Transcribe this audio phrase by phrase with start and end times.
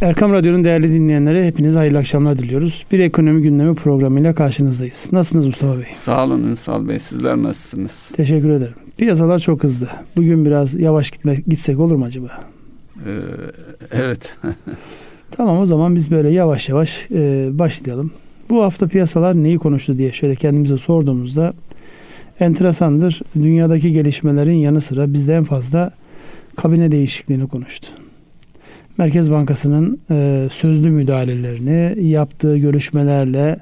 [0.00, 2.86] Erkam Radyo'nun değerli dinleyenleri hepiniz hayırlı akşamlar diliyoruz.
[2.92, 5.08] Bir ekonomi gündemi programıyla karşınızdayız.
[5.12, 5.86] Nasılsınız Mustafa Bey?
[5.94, 6.98] Sağ olun Ünsal Bey.
[6.98, 8.10] Sizler nasılsınız?
[8.16, 8.74] Teşekkür ederim.
[8.96, 9.88] Piyasalar çok hızlı.
[10.16, 12.40] Bugün biraz yavaş gitmek gitsek olur mu acaba?
[13.06, 13.10] Ee,
[13.92, 14.34] evet.
[15.30, 18.10] tamam o zaman biz böyle yavaş yavaş e, başlayalım.
[18.50, 21.52] Bu hafta piyasalar neyi konuştu diye şöyle kendimize sorduğumuzda
[22.40, 23.20] enteresandır.
[23.42, 25.90] Dünyadaki gelişmelerin yanı sıra bizde en fazla
[26.56, 27.88] kabine değişikliğini konuştu.
[28.98, 33.60] Merkez Bankası'nın e, sözlü müdahalelerini yaptığı görüşmelerle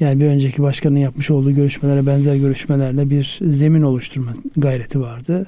[0.00, 5.46] yani bir önceki başkanın yapmış olduğu görüşmelere benzer görüşmelerle bir zemin oluşturma gayreti vardı.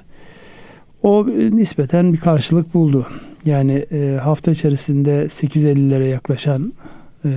[1.02, 3.06] O nispeten bir karşılık buldu.
[3.44, 6.72] Yani e, hafta içerisinde 8.50'lere yaklaşan
[7.24, 7.30] e,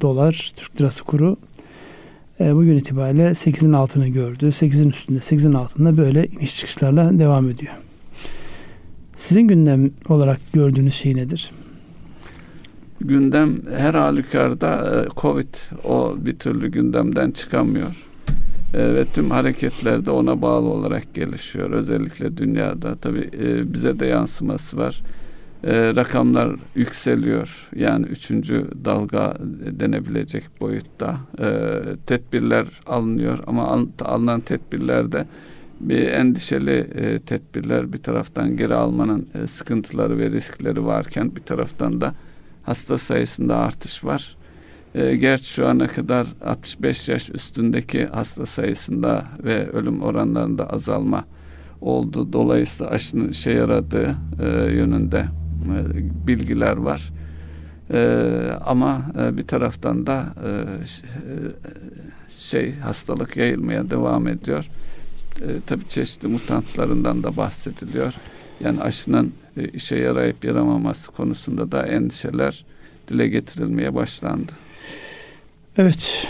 [0.00, 1.36] dolar, Türk lirası kuru
[2.40, 4.46] e, bugün itibariyle 8'in altını gördü.
[4.46, 7.72] 8'in üstünde, 8'in altında böyle iniş çıkışlarla devam ediyor.
[9.22, 11.50] Sizin gündem olarak gördüğünüz şey nedir?
[13.00, 15.54] Gündem her halükarda e, Covid
[15.84, 18.04] o bir türlü gündemden çıkamıyor.
[18.74, 21.70] E, ve tüm hareketler de ona bağlı olarak gelişiyor.
[21.70, 25.02] Özellikle dünyada tabii e, bize de yansıması var.
[25.66, 27.68] rakamlar yükseliyor.
[27.76, 29.36] Yani üçüncü dalga
[29.80, 31.16] denebilecek boyutta.
[32.06, 35.26] tedbirler alınıyor ama alınan tedbirlerde
[35.82, 42.00] bir endişeli e, tedbirler bir taraftan geri almanın e, sıkıntıları ve riskleri varken bir taraftan
[42.00, 42.14] da
[42.62, 44.36] hasta sayısında artış var.
[44.94, 51.24] E, gerçi şu ana kadar 65 yaş üstündeki hasta sayısında ve ölüm oranlarında azalma
[51.80, 52.32] oldu.
[52.32, 57.12] Dolayısıyla aşının işe yaradığı e, yönünde e, bilgiler var.
[57.90, 58.00] E,
[58.66, 60.84] ama e, bir taraftan da e, e
[62.28, 64.68] şey hastalık yayılmaya devam ediyor
[65.40, 68.14] e, tabii çeşitli mutantlarından da bahsediliyor.
[68.60, 72.64] Yani aşının e, işe yarayıp yaramaması konusunda da endişeler
[73.08, 74.52] dile getirilmeye başlandı.
[75.78, 76.28] Evet.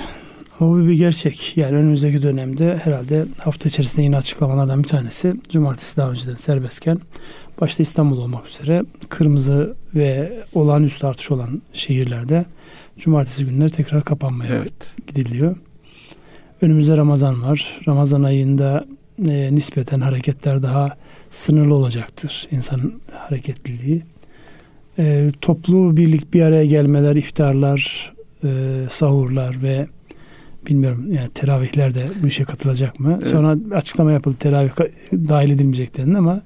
[0.60, 1.56] O bir gerçek.
[1.56, 6.98] Yani önümüzdeki dönemde herhalde hafta içerisinde yine açıklamalardan bir tanesi cumartesi daha önceden serbestken
[7.60, 12.44] başta İstanbul olmak üzere kırmızı ve olağanüstü artış olan şehirlerde
[12.98, 14.72] cumartesi günleri tekrar kapanmaya evet.
[15.06, 15.56] gidiliyor.
[16.62, 17.80] Önümüzde Ramazan var.
[17.88, 18.84] Ramazan ayında
[19.28, 20.96] e, nispeten hareketler daha
[21.30, 22.48] sınırlı olacaktır.
[22.50, 24.02] İnsanın hareketliliği.
[24.98, 28.12] E, toplu birlik bir araya gelmeler, iftarlar,
[28.44, 28.48] e,
[28.90, 29.86] sahurlar ve
[30.66, 33.18] bilmiyorum yani teravihler de bu işe katılacak mı?
[33.22, 33.32] Evet.
[33.32, 34.70] Sonra açıklama yapıldı teravih
[35.12, 36.42] dahil edilmeyecek denildi ama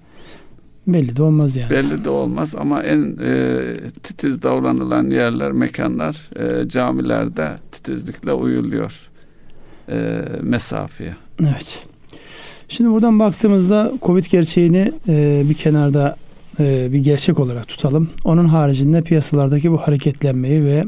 [0.87, 1.71] belli de olmaz yani.
[1.71, 3.63] Belli de olmaz ama en e,
[4.03, 9.11] titiz davranılan yerler, mekanlar e, camilerde titizlikle uyuluyor
[9.89, 11.17] e, mesafeye.
[11.41, 11.85] Evet.
[12.69, 16.17] Şimdi buradan baktığımızda Covid gerçeğini e, bir kenarda
[16.61, 18.11] e, bir gerçek olarak tutalım.
[18.25, 20.85] Onun haricinde piyasalardaki bu hareketlenmeyi ve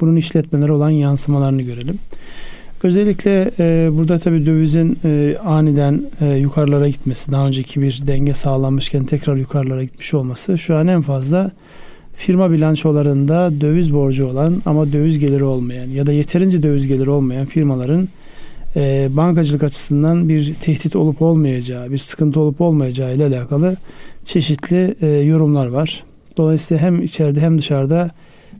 [0.00, 1.98] bunun işletmeleri olan yansımalarını görelim.
[2.82, 9.04] Özellikle e, burada tabii dövizin e, aniden e, yukarılara gitmesi, daha önceki bir denge sağlanmışken
[9.04, 11.50] tekrar yukarılara gitmiş olması şu an en fazla
[12.16, 17.46] firma bilançolarında döviz borcu olan ama döviz geliri olmayan ya da yeterince döviz geliri olmayan
[17.46, 18.08] firmaların
[18.78, 23.76] e, bankacılık açısından bir tehdit olup olmayacağı, bir sıkıntı olup olmayacağı ile alakalı
[24.24, 26.04] çeşitli e, yorumlar var.
[26.36, 28.10] Dolayısıyla hem içeride hem dışarıda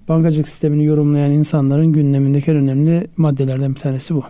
[0.09, 4.23] bankacılık sistemini yorumlayan insanların gündemindeki en önemli maddelerden bir tanesi bu.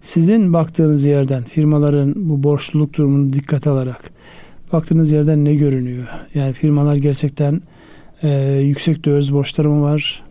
[0.00, 4.10] Sizin baktığınız yerden firmaların bu borçluluk durumunu dikkate alarak
[4.72, 6.06] baktığınız yerden ne görünüyor?
[6.34, 7.62] Yani firmalar gerçekten
[8.22, 10.22] e, yüksek döviz borçları mı var?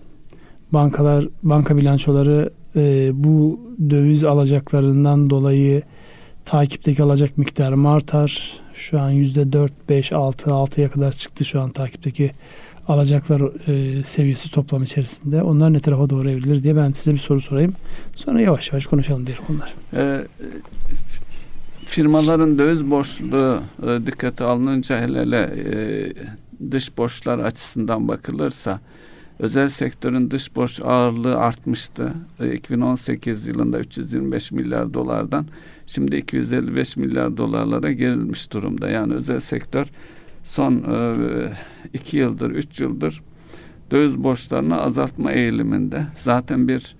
[0.72, 5.82] Bankalar, banka bilançoları e, bu döviz alacaklarından dolayı
[6.46, 8.52] takipteki alacak miktarı mı artar?
[8.74, 12.32] Şu an yüzde dört, beş, altı, altıya kadar çıktı şu an takipteki
[12.88, 15.44] alacaklar e, seviyesi toplam içerisinde.
[15.44, 17.74] Onlar ne tarafa doğru evrilir diye ben size bir soru sorayım.
[18.16, 19.74] Sonra yavaş yavaş konuşalım diğer konular.
[19.94, 20.28] E,
[21.86, 28.80] firmaların döviz borçluluğu e, dikkate alınınca hele hele e, dış borçlar açısından bakılırsa
[29.44, 32.14] Özel sektörün dış borç ağırlığı artmıştı.
[32.54, 35.46] 2018 e, yılında 325 milyar dolardan
[35.88, 38.90] şimdi 255 milyar dolarlara gerilmiş durumda.
[38.90, 39.88] Yani özel sektör
[40.44, 41.14] son e,
[41.94, 43.22] iki yıldır, üç yıldır
[43.92, 46.02] döviz borçlarını azaltma eğiliminde.
[46.18, 46.96] Zaten bir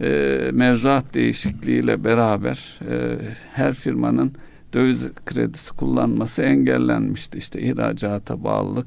[0.00, 3.18] e, mevzuat değişikliğiyle beraber e,
[3.52, 4.32] her firmanın
[4.72, 7.38] döviz kredisi kullanması engellenmişti.
[7.38, 8.86] İşte ihracata bağlılık,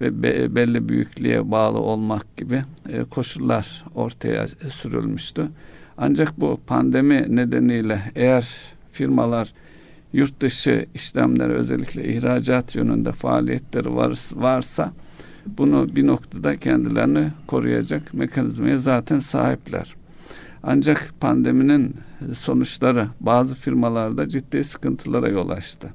[0.00, 5.48] ve be, belli büyüklüğe bağlı olmak gibi e, koşullar ortaya sürülmüştü.
[5.98, 8.48] Ancak bu pandemi nedeniyle eğer
[8.92, 9.52] firmalar
[10.12, 14.92] yurt dışı işlemleri özellikle ihracat yönünde faaliyetleri var, varsa
[15.46, 19.94] bunu bir noktada kendilerini koruyacak mekanizmaya zaten sahipler.
[20.62, 21.96] Ancak pandeminin
[22.34, 25.88] sonuçları bazı firmalarda ciddi sıkıntılara yol açtı.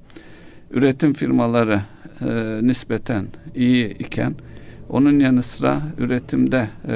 [0.72, 1.82] Üretim firmaları
[2.22, 3.26] e, nispeten
[3.56, 4.34] iyi iken
[4.90, 6.96] onun yanı sıra üretimde e,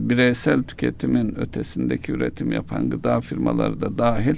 [0.00, 4.36] bireysel tüketimin ötesindeki üretim yapan gıda firmaları da dahil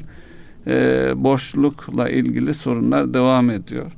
[0.66, 3.92] e, boşlukla ilgili sorunlar devam ediyor.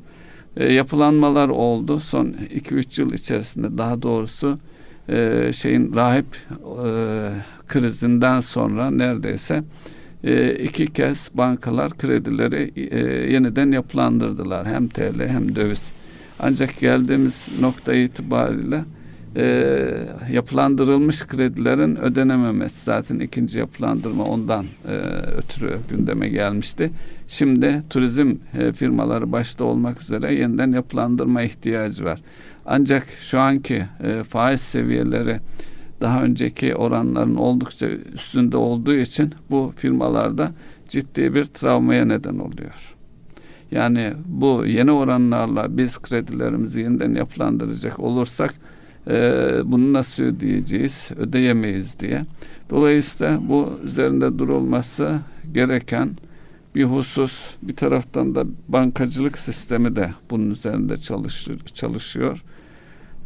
[0.57, 4.59] E, yapılanmalar oldu son 2-3 yıl içerisinde daha doğrusu
[5.09, 6.27] e, şeyin rahip
[6.85, 6.91] e,
[7.69, 9.63] krizinden sonra neredeyse
[10.25, 12.99] e, iki kez bankalar kredileri e,
[13.33, 15.98] yeniden yapılandırdılar hem TL hem döviz.
[16.41, 18.85] Ancak geldiğimiz nokta itibariyle
[19.37, 19.95] e,
[20.33, 24.93] yapılandırılmış kredilerin ödenememesi zaten ikinci yapılandırma ondan e,
[25.37, 26.91] ötürü gündeme gelmişti.
[27.29, 32.21] Şimdi turizm e, firmaları başta olmak üzere yeniden yapılandırma ihtiyacı var.
[32.67, 35.39] Ancak şu anki e, faiz seviyeleri
[36.01, 40.53] daha önceki oranların oldukça üstünde olduğu için bu firmalarda
[40.89, 42.98] ciddi bir travmaya neden oluyor.
[43.71, 48.55] Yani bu yeni oranlarla biz kredilerimizi yeniden yapılandıracak olursak
[49.11, 52.25] e, bunu nasıl ödeyeceğiz, ödeyemeyiz diye.
[52.71, 55.21] Dolayısıyla bu üzerinde durulması
[55.53, 56.11] gereken
[56.75, 57.41] bir husus.
[57.63, 61.59] Bir taraftan da bankacılık sistemi de bunun üzerinde çalışıyor.
[61.75, 62.45] çalışıyor.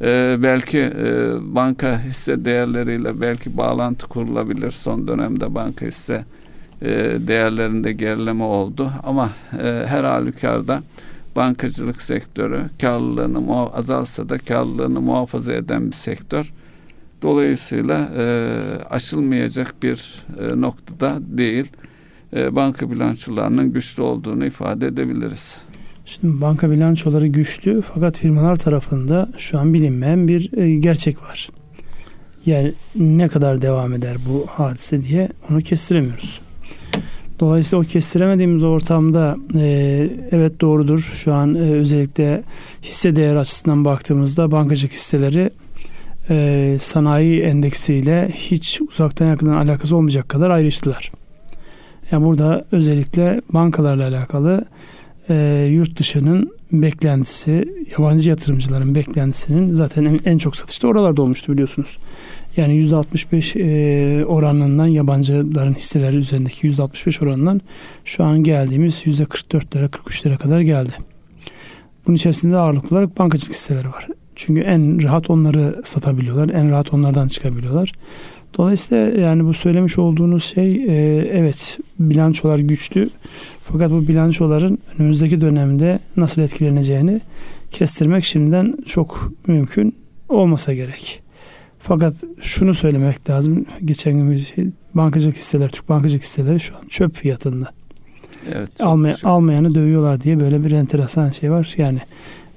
[0.00, 4.70] Ee, belki e, banka hisse değerleriyle belki bağlantı kurulabilir.
[4.70, 6.24] Son dönemde banka hisse
[6.82, 6.88] e,
[7.26, 8.93] değerlerinde gerileme oldu.
[9.02, 9.31] Ama
[9.62, 10.82] e, her halükarda
[11.37, 16.52] bankacılık sektörü karlılığını azalsa da karlılığını muhafaza eden bir sektör.
[17.23, 18.25] Dolayısıyla e,
[18.90, 20.25] aşılmayacak bir
[20.56, 21.67] noktada değil.
[22.32, 25.58] Banka bilançolarının güçlü olduğunu ifade edebiliriz.
[26.05, 31.49] Şimdi banka bilançoları güçlü fakat firmalar tarafında şu an bilinmeyen bir gerçek var.
[32.46, 36.40] Yani ne kadar devam eder bu hadise diye onu kestiremiyoruz.
[37.42, 41.00] Dolayısıyla o kestiremediğimiz ortamda e, evet doğrudur.
[41.00, 42.42] Şu an e, özellikle
[42.82, 45.50] hisse değer açısından baktığımızda bankacılık hisseleri
[46.30, 51.12] e, sanayi endeksiyle hiç uzaktan yakından alakası olmayacak kadar ayrıştılar.
[52.10, 54.64] Yani burada özellikle bankalarla alakalı
[55.28, 57.68] e, yurt dışının beklentisi,
[57.98, 61.98] yabancı yatırımcıların beklentisinin zaten en, en çok satışta oralarda olmuştu biliyorsunuz.
[62.56, 67.60] Yani %65 e, oranından yabancıların hisseleri üzerindeki %65 oranından
[68.04, 70.93] şu an geldiğimiz %44'lere 43'lere kadar geldi.
[72.06, 74.08] Bunun içerisinde ağırlıklı olarak bankacılık hisseleri var.
[74.37, 76.49] Çünkü en rahat onları satabiliyorlar.
[76.49, 77.93] En rahat onlardan çıkabiliyorlar.
[78.58, 83.10] Dolayısıyla yani bu söylemiş olduğunuz şey e, evet bilançolar güçlü.
[83.62, 87.20] Fakat bu bilançoların önümüzdeki dönemde nasıl etkileneceğini
[87.70, 89.96] kestirmek şimdiden çok mümkün
[90.28, 91.21] olmasa gerek.
[91.84, 93.67] Fakat şunu söylemek lazım.
[93.84, 97.67] Geçen gün bir şey, bankacılık hisseler, Türk bankacılık hisseleri şu an çöp fiyatında.
[98.52, 101.75] Evet, Almay almayanı dövüyorlar diye böyle bir enteresan şey var.
[101.76, 101.99] Yani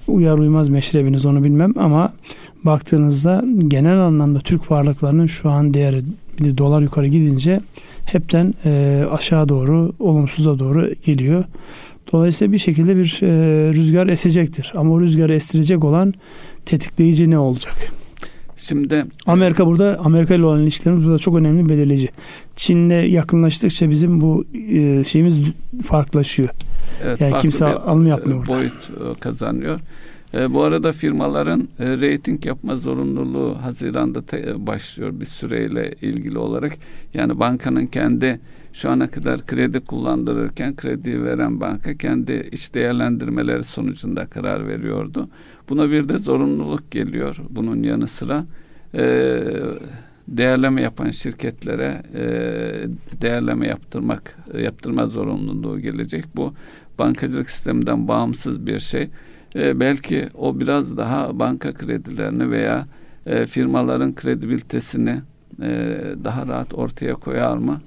[0.08, 2.14] uyar uymaz meşrebiniz onu bilmem ama
[2.64, 6.02] baktığınızda genel anlamda Türk varlıklarının şu an değeri
[6.40, 7.60] bir de dolar yukarı gidince
[8.06, 11.44] hepten e, aşağı doğru olumsuza doğru geliyor.
[12.14, 13.28] Dolayısıyla bir şekilde bir e,
[13.74, 14.74] rüzgar esecektir.
[14.76, 16.14] Ama o rüzgarı estirecek olan
[16.66, 17.92] tetikleyici ne olacak?
[18.58, 22.10] Şimdi Amerika burada Amerika ile olan ilişkilerimiz burada çok önemli belirleyici.
[22.56, 25.42] Çin'le yakınlaştıkça bizim bu e, şeyimiz
[25.84, 26.50] farklılaşıyor.
[27.04, 28.54] Evet, yani kimse alım yapmıyor burada.
[28.54, 29.80] Boyut e, kazanıyor.
[30.34, 36.74] E, bu arada firmaların e, reyting yapma zorunluluğu Haziran'da te, başlıyor bir süreyle ilgili olarak.
[37.14, 38.40] Yani bankanın kendi
[38.74, 45.30] şu ana kadar kredi kullandırırken kredi veren banka kendi iş değerlendirmeleri sonucunda karar veriyordu.
[45.70, 48.46] Buna bir de zorunluluk geliyor bunun yanı sıra.
[48.94, 49.04] E,
[50.28, 52.24] değerleme yapan şirketlere e,
[53.22, 56.26] değerleme yaptırmak yaptırma zorunluluğu gelecek.
[56.36, 56.54] Bu
[57.00, 59.10] bankacılık sisteminden bağımsız bir şey.
[59.56, 62.88] E, belki o biraz daha banka kredilerini veya
[63.26, 65.22] e, firmaların kredibilitesini
[65.62, 67.82] e, daha rahat ortaya koyar mı?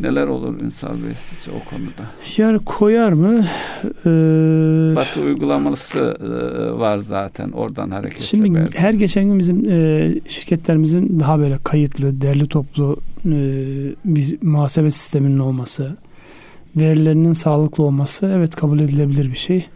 [0.00, 2.10] Neler olur Ünsal Bey sizce o konuda?
[2.36, 3.44] Yani koyar mı?
[3.84, 8.24] Ee, Batı uygulaması e, var zaten oradan hareketle.
[8.24, 8.78] Şimdi belki.
[8.78, 12.96] her geçen gün bizim e, şirketlerimizin daha böyle kayıtlı, derli toplu
[13.26, 13.30] e,
[14.04, 15.96] bir muhasebe sisteminin olması,
[16.76, 19.66] verilerinin sağlıklı olması evet kabul edilebilir bir şey.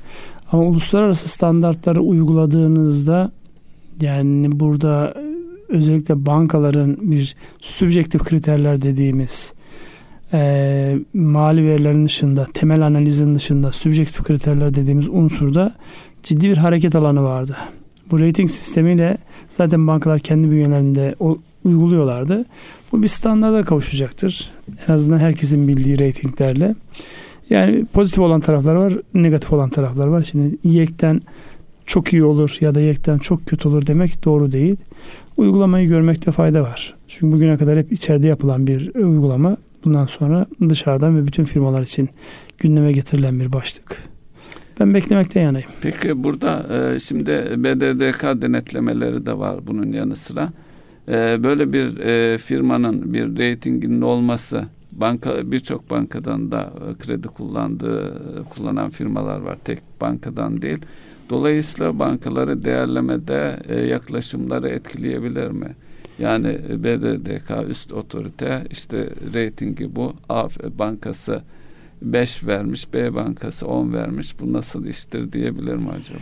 [0.53, 3.33] Ama uluslararası standartları uyguladığınızda
[4.01, 5.15] yani burada
[5.69, 9.53] özellikle bankaların bir subjektif kriterler dediğimiz
[10.33, 15.75] e, mali verilerin dışında, temel analizin dışında subjektif kriterler dediğimiz unsurda
[16.23, 17.57] ciddi bir hareket alanı vardı.
[18.11, 19.19] Bu rating sistemiyle
[19.49, 22.45] Zaten bankalar kendi bünyelerinde o, uyguluyorlardı.
[22.93, 24.51] Bu bir standarda kavuşacaktır.
[24.89, 26.75] En azından herkesin bildiği reytinglerle.
[27.51, 30.23] Yani pozitif olan taraflar var, negatif olan taraflar var.
[30.23, 31.23] Şimdi yekten
[31.87, 34.77] çok iyi olur ya da yekten çok kötü olur demek doğru değil.
[35.37, 36.95] Uygulamayı görmekte fayda var.
[37.09, 42.09] Çünkü bugüne kadar hep içeride yapılan bir uygulama bundan sonra dışarıdan ve bütün firmalar için
[42.59, 44.03] gündeme getirilen bir başlık.
[44.81, 45.71] Ben beklemekte yanayım.
[45.81, 50.53] Peki burada e, şimdi BDDK denetlemeleri de var bunun yanı sıra.
[51.09, 58.91] E, böyle bir e, firmanın bir reytinginin olması banka birçok bankadan da kredi kullandığı kullanan
[58.91, 59.57] firmalar var.
[59.65, 60.79] Tek bankadan değil.
[61.31, 63.57] Dolayısıyla bankaları değerlemede
[63.89, 65.77] yaklaşımları etkileyebilir mi?
[66.19, 70.49] Yani BDDK üst otorite işte reytingi bu A
[70.79, 71.43] bankası
[72.03, 74.41] 5 vermiş, B bankası 10 vermiş.
[74.41, 76.19] Bu nasıl iştir diyebilir mi acaba?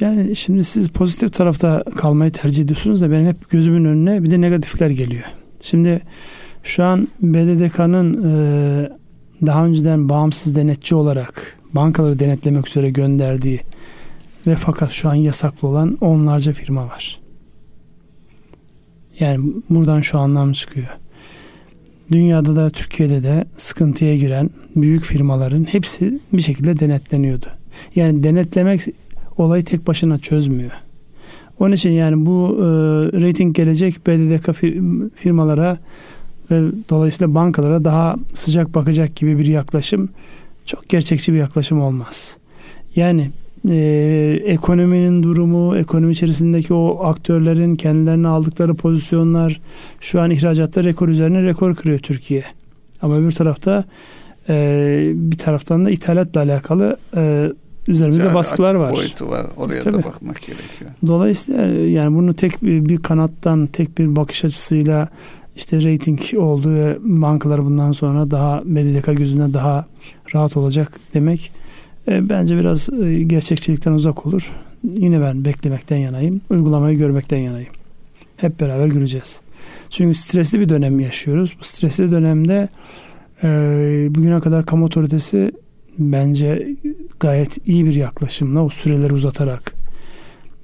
[0.00, 4.40] Yani şimdi siz pozitif tarafta kalmayı tercih ediyorsunuz da benim hep gözümün önüne bir de
[4.40, 5.24] negatifler geliyor.
[5.60, 6.02] Şimdi
[6.62, 8.90] şu an BDDK'nın e,
[9.46, 13.60] daha önceden bağımsız denetçi olarak bankaları denetlemek üzere gönderdiği
[14.46, 17.23] ve fakat şu an yasaklı olan onlarca firma var.
[19.20, 20.88] Yani buradan şu anlam çıkıyor.
[22.12, 27.46] Dünyada da Türkiye'de de sıkıntıya giren büyük firmaların hepsi bir şekilde denetleniyordu.
[27.96, 28.80] Yani denetlemek
[29.36, 30.72] olayı tek başına çözmüyor.
[31.58, 32.64] Onun için yani bu e,
[33.22, 34.54] rating gelecek BDDK
[35.14, 35.78] firmalara
[36.50, 40.08] ve dolayısıyla bankalara daha sıcak bakacak gibi bir yaklaşım
[40.66, 42.36] çok gerçekçi bir yaklaşım olmaz.
[42.96, 43.30] Yani
[43.68, 49.60] e, ekonominin durumu, ekonomi içerisindeki o aktörlerin kendilerine aldıkları pozisyonlar
[50.00, 52.44] şu an ihracatta rekor üzerine rekor kırıyor Türkiye.
[53.02, 53.84] Ama bir tarafta
[54.48, 57.52] e, bir taraftan da ithalatla alakalı e,
[57.88, 58.92] üzerimizde yani baskılar var.
[58.92, 59.46] boyutu var.
[59.56, 59.92] Oraya Tabii.
[59.92, 60.90] da bakmak gerekiyor.
[61.06, 65.08] Dolayısıyla yani bunu tek bir, bir kanattan, tek bir bakış açısıyla
[65.56, 69.86] işte reyting oldu ve bankalar bundan sonra daha BDDK gözünde daha
[70.34, 71.52] rahat olacak demek
[72.08, 74.52] e, bence biraz e, gerçekçilikten uzak olur.
[74.94, 76.40] Yine ben beklemekten yanayım.
[76.50, 77.72] Uygulamayı görmekten yanayım.
[78.36, 79.40] Hep beraber göreceğiz.
[79.90, 81.56] Çünkü stresli bir dönem yaşıyoruz.
[81.60, 82.68] Bu stresli dönemde
[83.42, 83.48] e,
[84.10, 85.52] bugüne kadar kamu otoritesi
[85.98, 86.68] bence
[87.20, 89.74] gayet iyi bir yaklaşımla o süreleri uzatarak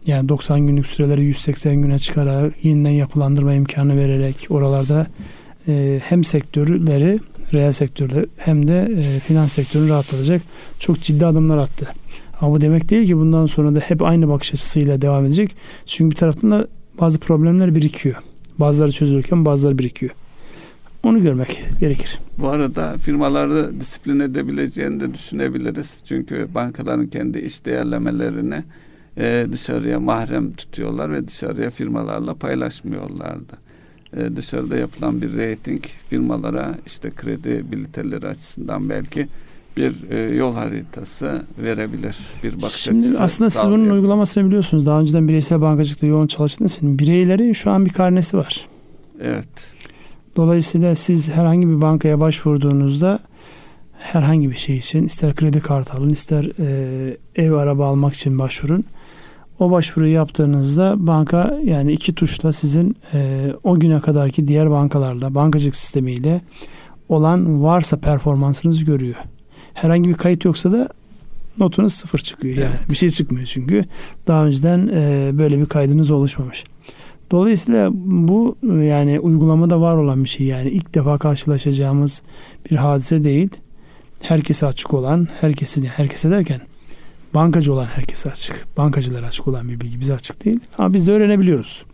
[0.06, 5.06] yani 90 günlük süreleri 180 güne çıkararak yeniden yapılandırma imkanı vererek oralarda
[5.68, 7.18] e, hem sektörleri
[7.54, 10.42] reel sektörde hem de e, finans sektörünü rahatlatacak
[10.78, 11.88] çok ciddi adımlar attı.
[12.40, 15.56] Ama bu demek değil ki bundan sonra da hep aynı bakış açısıyla devam edecek.
[15.86, 16.66] Çünkü bir taraftan da
[17.00, 18.16] bazı problemler birikiyor.
[18.58, 20.12] Bazıları çözülürken bazıları birikiyor.
[21.02, 22.18] Onu görmek gerekir.
[22.38, 26.02] Bu arada firmaları disiplin edebileceğini de düşünebiliriz.
[26.04, 28.62] Çünkü bankaların kendi iş değerlemelerini
[29.16, 33.69] e, dışarıya mahrem tutuyorlar ve dışarıya firmalarla paylaşmıyorlardı
[34.16, 39.28] e, dışarıda yapılan bir rating firmalara işte kredi biliteleri açısından belki
[39.76, 42.16] bir e, yol haritası verebilir.
[42.42, 44.86] Bir bakış Şimdi açısı aslında siz bunun uygulamasını biliyorsunuz.
[44.86, 48.66] Daha önceden bireysel bankacılıkta yoğun çalıştığınız için bireylerin şu an bir karnesi var.
[49.20, 49.48] Evet.
[50.36, 53.18] Dolayısıyla siz herhangi bir bankaya başvurduğunuzda
[53.92, 58.84] herhangi bir şey için ister kredi kartı alın ister e, ev araba almak için başvurun.
[59.60, 65.76] O başvuruyu yaptığınızda banka yani iki tuşla sizin e, o güne kadarki diğer bankalarla bankacılık
[65.76, 66.40] sistemiyle
[67.08, 69.16] olan varsa performansınızı görüyor.
[69.74, 70.88] Herhangi bir kayıt yoksa da
[71.58, 72.74] notunuz sıfır çıkıyor yani.
[72.78, 72.90] Evet.
[72.90, 73.84] Bir şey çıkmıyor çünkü
[74.26, 76.64] daha önceden e, böyle bir kaydınız oluşmamış.
[77.30, 82.22] Dolayısıyla bu yani uygulamada var olan bir şey yani ilk defa karşılaşacağımız
[82.70, 83.50] bir hadise değil.
[84.22, 86.60] Herkese açık olan, herkesin herkese derken
[87.34, 88.66] bankacı olan herkese açık.
[88.76, 90.60] Bankacılara açık olan bir bilgi bize açık değil.
[90.78, 91.84] Ama biz de öğrenebiliyoruz.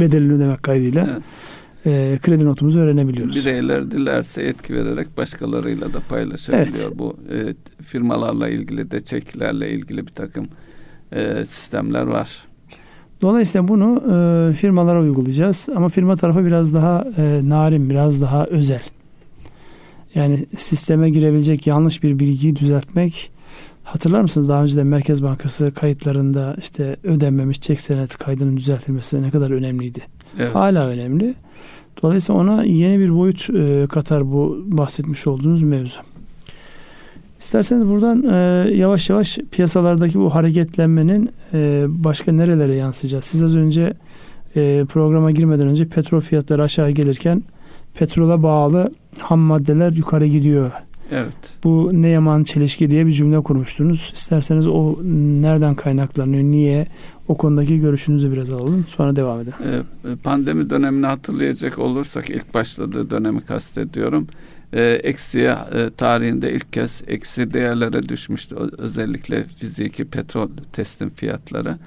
[0.00, 2.16] Bedelini ödemek kaydıyla evet.
[2.16, 3.36] e, kredi notumuzu öğrenebiliyoruz.
[3.36, 6.86] Bireyler dilerse etki vererek başkalarıyla da paylaşabiliyor.
[6.86, 6.98] Evet.
[6.98, 10.48] Bu e, firmalarla ilgili de çeklerle ilgili bir takım
[11.12, 12.44] e, sistemler var.
[13.22, 14.02] Dolayısıyla bunu
[14.50, 15.68] e, firmalara uygulayacağız.
[15.76, 18.82] Ama firma tarafı biraz daha e, narin, biraz daha özel.
[20.14, 23.32] Yani sisteme girebilecek yanlış bir bilgiyi düzeltmek
[23.92, 29.30] Hatırlar mısınız daha önce de Merkez Bankası kayıtlarında işte ödenmemiş çek senet kaydının düzeltilmesi ne
[29.30, 30.00] kadar önemliydi.
[30.38, 30.54] Evet.
[30.54, 31.34] Hala önemli.
[32.02, 36.00] Dolayısıyla ona yeni bir boyut e, katar bu bahsetmiş olduğunuz mevzu.
[37.40, 43.24] İsterseniz buradan e, yavaş yavaş piyasalardaki bu hareketlenmenin e, başka nerelere yansıyacağız?
[43.24, 43.94] Siz az önce
[44.56, 47.42] e, programa girmeden önce petrol fiyatları aşağı gelirken
[47.94, 50.72] petrola bağlı ham maddeler yukarı gidiyor
[51.10, 51.36] Evet.
[51.64, 54.10] Bu ne yaman çelişki diye bir cümle kurmuştunuz.
[54.14, 54.96] İsterseniz o
[55.42, 56.86] nereden kaynaklanıyor, niye
[57.28, 58.86] o konudaki görüşünüzü biraz alalım.
[58.86, 59.54] Sonra devam edelim.
[59.64, 64.26] Ee, pandemi dönemini hatırlayacak olursak ilk başladığı dönemi kastediyorum.
[64.72, 68.56] Ee, eksiye e, tarihinde ilk kez eksi değerlere düşmüştü.
[68.78, 71.78] Özellikle fiziki petrol testin fiyatları.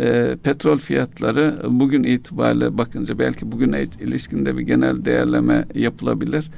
[0.00, 6.50] E, petrol fiyatları bugün itibariyle bakınca belki bugüne ilişkinde bir genel değerleme yapılabilir.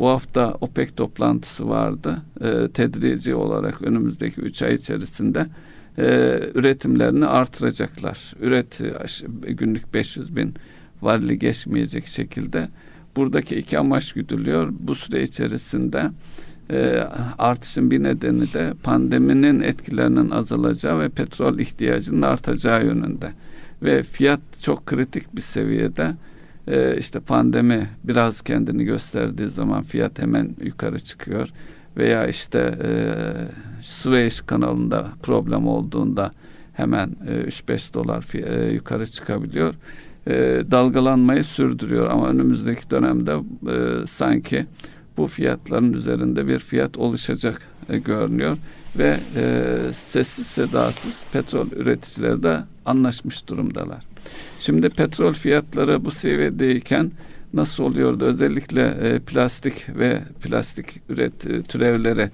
[0.00, 2.16] Bu hafta OPEC toplantısı vardı.
[2.40, 5.46] E, tedrici olarak önümüzdeki üç ay içerisinde
[5.98, 8.34] e, üretimlerini artıracaklar.
[8.40, 8.80] Üret
[9.48, 10.54] günlük 500 bin
[11.02, 12.68] varili geçmeyecek şekilde.
[13.16, 14.68] Buradaki iki amaç güdülüyor.
[14.80, 16.10] Bu süre içerisinde
[16.70, 16.98] e,
[17.38, 23.32] artışın bir nedeni de pandeminin etkilerinin azalacağı ve petrol ihtiyacının artacağı yönünde.
[23.82, 26.14] Ve fiyat çok kritik bir seviyede.
[26.70, 31.48] E, işte pandemi biraz kendini gösterdiği zaman fiyat hemen yukarı çıkıyor.
[31.96, 32.90] Veya işte e,
[33.82, 36.32] Süveyş kanalında problem olduğunda
[36.74, 39.74] hemen e, 3-5 dolar e, yukarı çıkabiliyor.
[40.26, 44.66] E, dalgalanmayı sürdürüyor ama önümüzdeki dönemde e, sanki
[45.16, 48.56] bu fiyatların üzerinde bir fiyat oluşacak e, görünüyor
[48.98, 54.07] ve e, sessiz sedasız petrol üreticileri de anlaşmış durumdalar.
[54.60, 57.10] Şimdi petrol fiyatları bu seviyedeyken
[57.54, 58.24] nasıl oluyordu?
[58.24, 62.30] Özellikle e, plastik ve plastik üret e, türevleri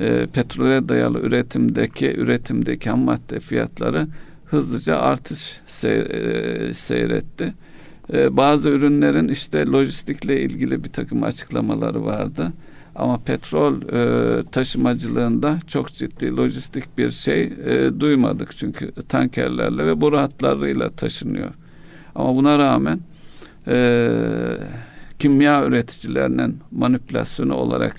[0.00, 4.06] e, petrole dayalı üretimdeki üretimdeki ham madde fiyatları
[4.44, 7.54] hızlıca artış seyr, e, seyretti.
[8.12, 12.52] Ee, bazı ürünlerin işte lojistikle ilgili bir takım açıklamaları vardı.
[12.96, 18.56] Ama petrol e, taşımacılığında çok ciddi lojistik bir şey e, duymadık.
[18.56, 21.50] Çünkü tankerlerle ve boru hatlarıyla taşınıyor.
[22.14, 23.00] Ama buna rağmen
[23.68, 24.08] e,
[25.18, 27.96] kimya üreticilerinin manipülasyonu olarak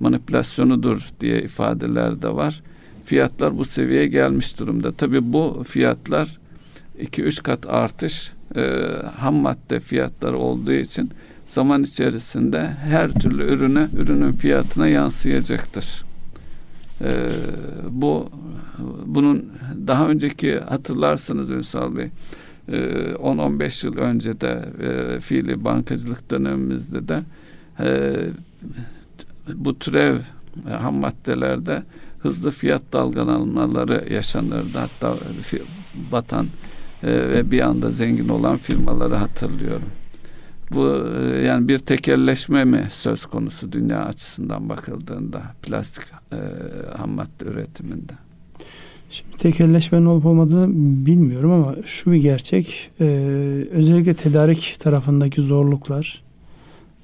[0.00, 2.62] manipülasyonudur diye ifadeler de var.
[3.04, 4.92] Fiyatlar bu seviyeye gelmiş durumda.
[4.92, 6.38] Tabii bu fiyatlar
[7.00, 8.62] 2-3 kat artış e,
[9.16, 11.10] ham madde fiyatları olduğu için
[11.46, 16.04] zaman içerisinde her türlü ürüne ürünün fiyatına yansıyacaktır.
[17.00, 17.28] E,
[17.90, 18.28] bu
[19.06, 19.52] bunun
[19.86, 22.10] daha önceki hatırlarsınız Ünsal Bey
[22.68, 27.22] e, 10-15 yıl önce de e, fiili bankacılık dönemimizde de
[27.80, 28.14] e,
[29.54, 30.16] bu türev
[30.68, 31.82] e, ham maddelerde
[32.18, 34.78] hızlı fiyat dalgalanmaları yaşanırdı.
[34.78, 35.14] Hatta
[36.12, 36.46] batan
[37.02, 39.88] e, ve bir anda zengin olan firmaları hatırlıyorum.
[40.74, 46.38] Bu e, yani bir tekelleşme mi söz konusu dünya açısından bakıldığında plastik e,
[46.98, 48.12] ham madde üretiminde?
[49.10, 50.68] Şimdi tekelleşmenin olup olmadığını
[51.06, 52.90] bilmiyorum ama şu bir gerçek.
[53.00, 53.04] Ee,
[53.70, 56.22] özellikle tedarik tarafındaki zorluklar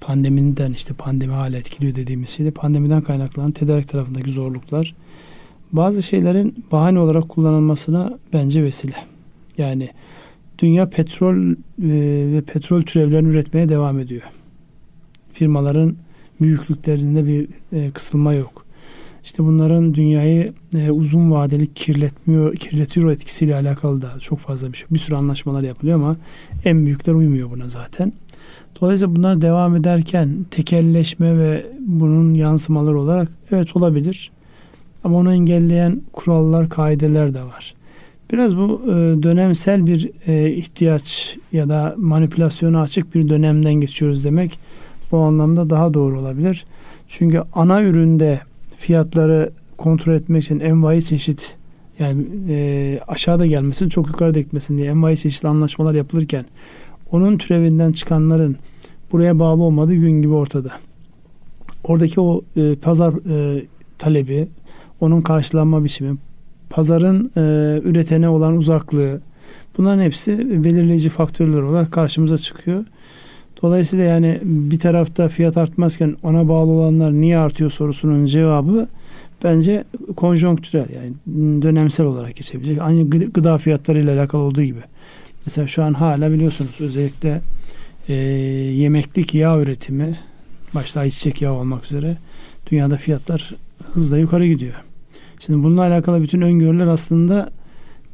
[0.01, 4.95] pandemiden işte pandemi hala etkiliyor dediğimiz şeyde pandemiden kaynaklanan tedarik tarafındaki zorluklar
[5.73, 8.97] bazı şeylerin bahane olarak kullanılmasına bence vesile.
[9.59, 9.89] Yani
[10.61, 11.57] dünya petrol e,
[12.33, 14.23] ve petrol türevlerini üretmeye devam ediyor.
[15.33, 15.97] Firmaların
[16.41, 18.65] büyüklüklerinde bir e, kısılma yok.
[19.25, 24.89] İşte bunların dünyayı e, uzun vadeli kirletmiyor, kirletiyor etkisiyle alakalı da çok fazla bir şey.
[24.91, 26.17] Bir sürü anlaşmalar yapılıyor ama
[26.65, 28.13] en büyükler uymuyor buna zaten.
[28.81, 34.31] Dolayısıyla bunlar devam ederken tekelleşme ve bunun yansımaları olarak evet olabilir.
[35.05, 37.75] Ama onu engelleyen kurallar, kaideler de var.
[38.33, 38.91] Biraz bu e,
[39.23, 44.59] dönemsel bir e, ihtiyaç ya da manipülasyona açık bir dönemden geçiyoruz demek
[45.13, 46.67] bu anlamda daha doğru olabilir.
[47.09, 48.41] Çünkü ana üründe
[48.79, 51.57] fiyatları kontrol etmek için envai çeşit
[51.99, 56.45] yani e, aşağıda gelmesin çok yukarıda gitmesin diye envai çeşitli anlaşmalar yapılırken
[57.11, 58.57] onun türevinden çıkanların
[59.13, 60.71] buraya bağlı olmadığı gün gibi ortada.
[61.85, 62.43] Oradaki o
[62.83, 63.15] pazar
[63.99, 64.49] talebi,
[65.01, 66.17] onun karşılanma biçimi,
[66.71, 67.41] pazarın e,
[67.85, 69.21] üretene olan uzaklığı
[69.79, 72.85] bunların hepsi belirleyici faktörler olarak karşımıza çıkıyor.
[73.63, 78.89] Dolayısıyla yani bir tarafta fiyat artmazken ona bağlı olanlar niye artıyor sorusunun cevabı
[79.45, 79.85] bence
[80.17, 81.13] konjonktürel yani
[81.63, 82.81] dönemsel olarak geçebilecek.
[82.81, 84.81] Aynı gıda fiyatları ile alakalı olduğu gibi.
[85.47, 87.41] Mesela şu an hala biliyorsunuz özellikle
[88.09, 90.19] e, yemeklik yağ üretimi
[90.75, 92.17] başta ayçiçek yağı olmak üzere
[92.71, 93.55] dünyada fiyatlar
[93.93, 94.75] hızla yukarı gidiyor.
[95.41, 97.51] Şimdi bununla alakalı bütün öngörüler aslında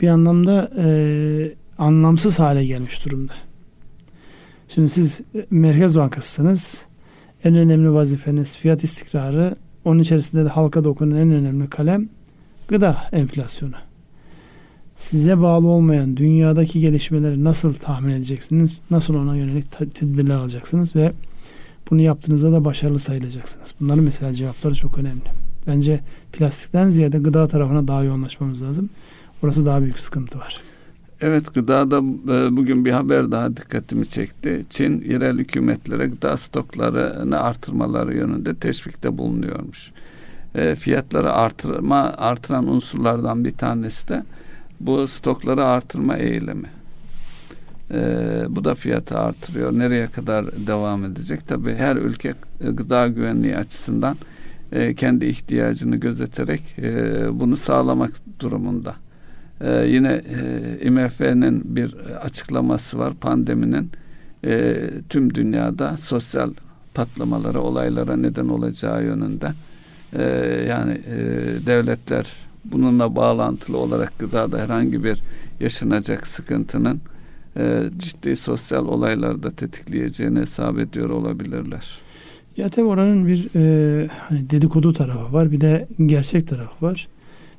[0.01, 3.33] bir anlamda e, anlamsız hale gelmiş durumda.
[4.69, 6.87] Şimdi siz Merkez Bankasısınız.
[7.45, 9.57] En önemli vazifeniz fiyat istikrarı.
[9.85, 12.09] Onun içerisinde de halka dokunan en önemli kalem
[12.69, 13.75] gıda enflasyonu.
[14.95, 18.83] Size bağlı olmayan dünyadaki gelişmeleri nasıl tahmin edeceksiniz?
[18.91, 21.13] Nasıl ona yönelik tedbirler alacaksınız ve
[21.91, 23.75] Bunu yaptığınızda da başarılı sayılacaksınız.
[23.81, 25.46] Bunların mesela cevapları çok önemli.
[25.67, 26.01] Bence
[26.33, 28.91] plastikten ziyade gıda tarafına daha yoğunlaşmamız lazım.
[29.43, 30.61] Orası daha büyük sıkıntı var.
[31.21, 34.65] Evet gıdada e, bugün bir haber daha dikkatimi çekti.
[34.71, 39.91] Çin yerel hükümetlere gıda stoklarını artırmaları yönünde teşvikte bulunuyormuş.
[40.55, 44.23] E, fiyatları artırma artıran unsurlardan bir tanesi de
[44.81, 46.69] bu stokları artırma eylemi.
[47.91, 48.01] E,
[48.49, 49.73] bu da fiyatı artırıyor.
[49.73, 51.49] Nereye kadar devam edecek?
[51.49, 54.17] Tabii her ülke gıda güvenliği açısından
[54.97, 56.63] kendi ihtiyacını gözeterek
[57.33, 58.95] bunu sağlamak durumunda.
[59.61, 60.23] Ee, yine
[60.81, 63.91] e, IMF'nin bir açıklaması var pandeminin
[64.45, 64.77] e,
[65.09, 66.51] tüm dünyada sosyal
[66.95, 69.53] patlamalara, olaylara neden olacağı yönünde.
[70.13, 70.23] E,
[70.69, 71.17] yani e,
[71.67, 72.33] devletler
[72.65, 75.23] bununla bağlantılı olarak gıdada herhangi bir
[75.61, 77.01] yaşanacak sıkıntının
[77.57, 82.06] e, ciddi sosyal olaylarda tetikleyeceğini hesap ediyor olabilirler.
[82.57, 87.09] Ya tabi oranın bir e, hani dedikodu tarafı var bir de gerçek tarafı var.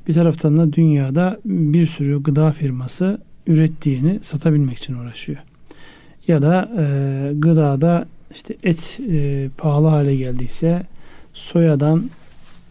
[0.07, 5.39] Bir taraftan da dünyada bir sürü gıda firması ürettiğini satabilmek için uğraşıyor.
[6.27, 10.83] Ya da e, gıdada işte et e, pahalı hale geldiyse
[11.33, 12.10] soyadan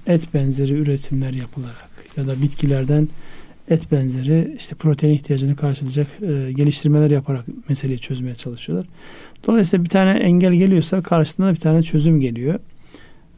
[0.06, 3.08] et benzeri üretimler yapılarak ya da bitkilerden
[3.68, 8.88] et benzeri işte protein ihtiyacını karşılayacak e, geliştirmeler yaparak meseleyi çözmeye çalışıyorlar.
[9.46, 12.60] Dolayısıyla bir tane engel geliyorsa karşısında bir tane çözüm geliyor.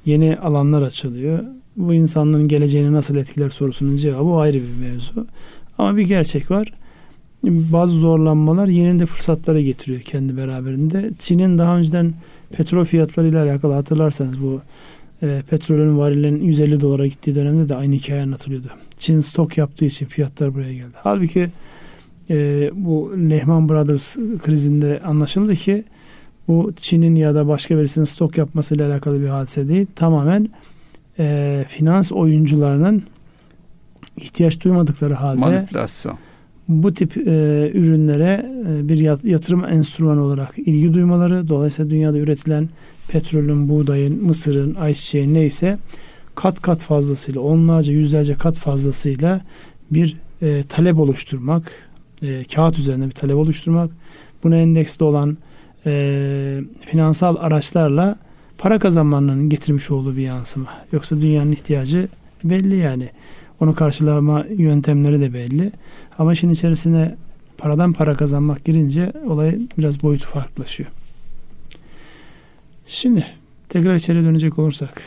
[0.06, 1.44] Yeni alanlar açılıyor
[1.78, 5.26] bu insanlığın geleceğini nasıl etkiler sorusunun cevabı ayrı bir mevzu.
[5.78, 6.72] Ama bir gerçek var.
[7.44, 11.10] Bazı zorlanmalar yeni de fırsatları getiriyor kendi beraberinde.
[11.18, 12.14] Çin'in daha önceden
[12.52, 14.60] petrol fiyatları ile alakalı hatırlarsanız bu
[15.22, 18.68] e, petrolün varilinin 150 dolara gittiği dönemde de aynı hikaye anlatılıyordu.
[18.98, 20.94] Çin stok yaptığı için fiyatlar buraya geldi.
[20.94, 21.50] Halbuki
[22.30, 25.84] e, bu Lehman Brothers krizinde anlaşıldı ki
[26.48, 29.86] bu Çin'in ya da başka birisinin stok yapmasıyla alakalı bir hadise değil.
[29.94, 30.48] Tamamen
[31.18, 33.02] e, finans oyuncularının
[34.16, 36.18] ihtiyaç duymadıkları halde manipülasyon
[36.68, 42.68] bu tip e, ürünlere e, bir yatırım enstrümanı olarak ilgi duymaları dolayısıyla dünyada üretilen
[43.08, 45.78] petrolün, buğdayın, mısırın, ayçiçeğin neyse
[46.34, 49.40] kat kat fazlasıyla onlarca yüzlerce kat fazlasıyla
[49.90, 51.72] bir e, talep oluşturmak
[52.22, 53.90] e, kağıt üzerinde bir talep oluşturmak
[54.44, 55.38] buna endeksli olan
[55.86, 58.18] e, finansal araçlarla
[58.58, 60.70] para kazanmanın getirmiş olduğu bir yansıma.
[60.92, 62.08] Yoksa dünyanın ihtiyacı
[62.44, 63.10] belli yani.
[63.60, 65.72] Onu karşılama yöntemleri de belli.
[66.18, 67.16] Ama işin içerisine
[67.58, 70.90] paradan para kazanmak girince olay biraz boyutu farklılaşıyor.
[72.86, 73.26] Şimdi
[73.68, 75.02] tekrar içeri dönecek olursak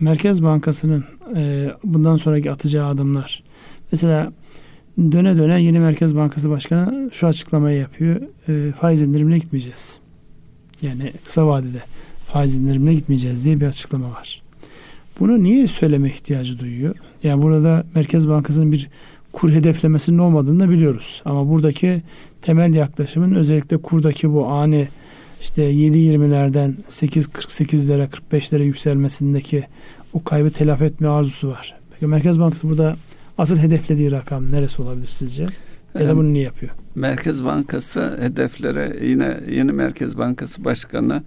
[0.00, 1.04] Merkez Bankası'nın
[1.36, 3.42] e, bundan sonraki atacağı adımlar.
[3.92, 4.32] Mesela
[4.98, 8.20] döne döne yeni Merkez Bankası Başkanı şu açıklamayı yapıyor.
[8.48, 9.98] E, faiz indirimine gitmeyeceğiz.
[10.82, 11.82] Yani kısa vadede
[12.32, 14.42] faiz indirimine gitmeyeceğiz diye bir açıklama var.
[15.20, 16.94] Bunu niye söyleme ihtiyacı duyuyor?
[17.22, 18.88] Yani burada Merkez Bankası'nın bir
[19.32, 21.22] kur hedeflemesinin olmadığını da biliyoruz.
[21.24, 22.02] Ama buradaki
[22.42, 24.88] temel yaklaşımın özellikle kurdaki bu ani
[25.40, 29.64] işte 7.20'lerden 8.48'lere 45'lere yükselmesindeki
[30.12, 31.74] o kaybı telafi etme arzusu var.
[31.90, 32.96] Peki Merkez Bankası burada
[33.38, 35.46] asıl hedeflediği rakam neresi olabilir sizce?
[35.98, 36.72] Ya da bunu niye yapıyor?
[36.94, 41.22] Merkez Bankası hedeflere yine yeni Merkez Bankası Başkanı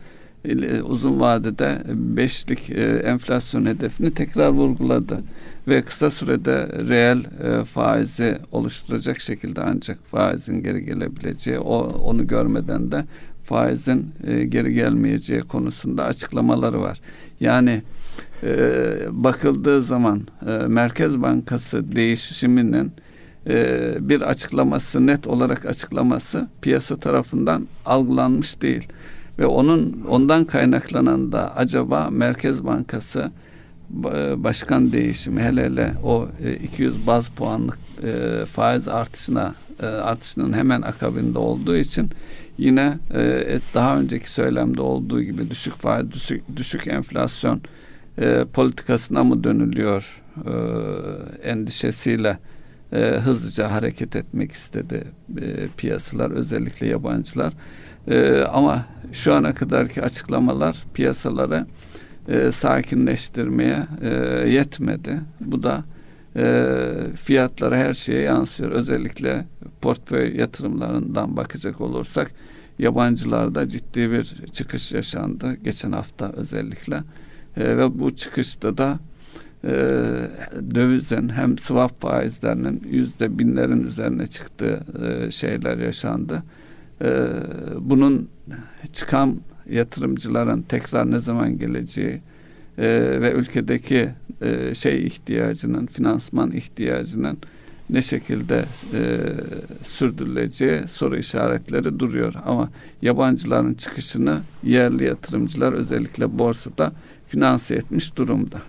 [0.83, 5.23] uzun vadede beşlik e, enflasyon hedefini tekrar vurguladı
[5.67, 12.91] ve kısa sürede reel e, faizi oluşturacak şekilde ancak faizin geri gelebileceği o onu görmeden
[12.91, 13.05] de
[13.43, 17.01] faizin e, geri gelmeyeceği konusunda açıklamaları var.
[17.39, 17.81] Yani
[19.11, 20.21] bakıldığı zaman
[20.67, 22.91] Merkez Bankası değişiminin
[23.99, 28.87] bir açıklaması net olarak açıklaması piyasa tarafından algılanmış değil.
[29.39, 33.31] Ve onun ondan kaynaklanan da acaba Merkez Bankası
[34.35, 36.27] başkan değişimi hele hele o
[36.63, 42.09] 200 e, baz puanlık e, faiz artışına e, artışının hemen akabinde olduğu için
[42.57, 42.97] yine
[43.73, 47.61] daha önceki söylemde olduğu gibi düşük faiz düşük, düşük enflasyon
[48.53, 50.23] politikasına mı dönülüyor
[51.43, 52.37] endişesiyle
[53.23, 55.03] hızlıca hareket etmek istedi
[55.77, 57.53] piyasalar özellikle yabancılar
[58.07, 61.65] e, ama şu ana kadarki açıklamalar piyasaları
[62.27, 64.09] e, sakinleştirmeye e,
[64.49, 65.19] yetmedi.
[65.39, 65.83] Bu da
[66.35, 66.63] e,
[67.23, 68.71] fiyatlara her şeye yansıyor.
[68.71, 69.45] Özellikle
[69.81, 72.31] portföy yatırımlarından bakacak olursak
[72.79, 76.99] yabancılarda ciddi bir çıkış yaşandı geçen hafta özellikle
[77.57, 78.99] e, ve bu çıkışta da
[79.63, 79.73] e,
[80.75, 86.43] dövizin hem swap faizlerinin yüzde binlerin üzerine çıktığı e, şeyler yaşandı.
[87.03, 87.27] Ee,
[87.79, 88.29] bunun
[88.93, 92.21] çıkan yatırımcıların tekrar ne zaman geleceği
[92.77, 94.09] e, ve ülkedeki
[94.41, 97.37] e, şey ihtiyacının, finansman ihtiyacının
[97.89, 99.19] ne şekilde e,
[99.83, 102.33] sürdürüleceği soru işaretleri duruyor.
[102.45, 102.69] Ama
[103.01, 106.93] yabancıların çıkışını yerli yatırımcılar özellikle borsada
[107.31, 108.61] finanse etmiş durumda.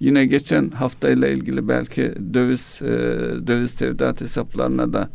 [0.00, 2.86] Yine geçen haftayla ilgili belki döviz e,
[3.46, 5.08] döviz tevdiat hesaplarına da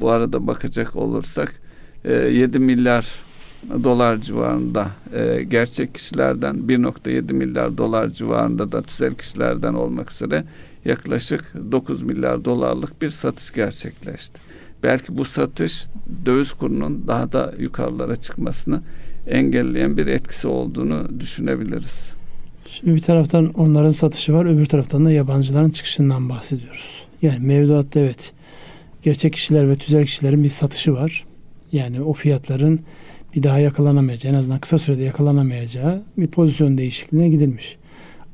[0.00, 1.52] bu arada bakacak olursak
[2.04, 3.06] e, 7 milyar
[3.84, 10.44] dolar civarında e, gerçek kişilerden 1.7 milyar dolar civarında da tüzel kişilerden olmak üzere
[10.84, 14.40] yaklaşık 9 milyar dolarlık bir satış gerçekleşti.
[14.82, 15.84] Belki bu satış
[16.26, 18.82] döviz kurunun daha da yukarılara çıkmasını
[19.30, 22.12] engelleyen bir etkisi olduğunu düşünebiliriz.
[22.68, 27.04] Şimdi bir taraftan onların satışı var, öbür taraftan da yabancıların çıkışından bahsediyoruz.
[27.22, 28.32] Yani mevduatta evet
[29.02, 31.24] gerçek kişiler ve tüzel kişilerin bir satışı var.
[31.72, 32.80] Yani o fiyatların
[33.36, 37.76] bir daha yakalanamayacağı, en azından kısa sürede yakalanamayacağı bir pozisyon değişikliğine gidilmiş.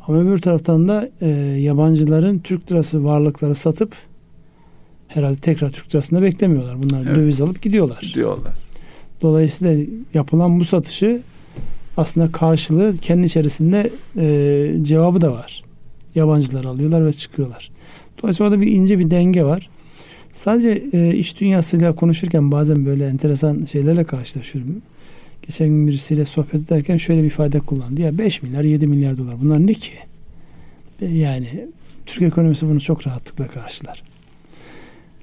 [0.06, 1.28] Ama öbür taraftan da e,
[1.60, 3.94] yabancıların Türk lirası varlıkları satıp
[5.08, 6.82] herhalde tekrar Türk lirasında beklemiyorlar.
[6.82, 7.16] Bunlar evet.
[7.16, 8.00] döviz alıp gidiyorlar.
[8.02, 8.65] Gidiyorlar.
[9.22, 11.20] Dolayısıyla yapılan bu satışı
[11.96, 15.64] aslında karşılığı kendi içerisinde e, cevabı da var.
[16.14, 17.70] Yabancılar alıyorlar ve çıkıyorlar.
[18.22, 19.68] Dolayısıyla orada bir ince bir denge var.
[20.32, 24.82] Sadece e, iş dünyasıyla konuşurken bazen böyle enteresan şeylerle karşılaşıyorum.
[25.42, 28.00] Geçen gün birisiyle sohbet ederken şöyle bir ifade kullandı.
[28.00, 29.92] Ya 5 milyar 7 milyar dolar bunlar ne ki?
[31.02, 31.68] E, yani
[32.06, 34.02] Türk ekonomisi bunu çok rahatlıkla karşılar.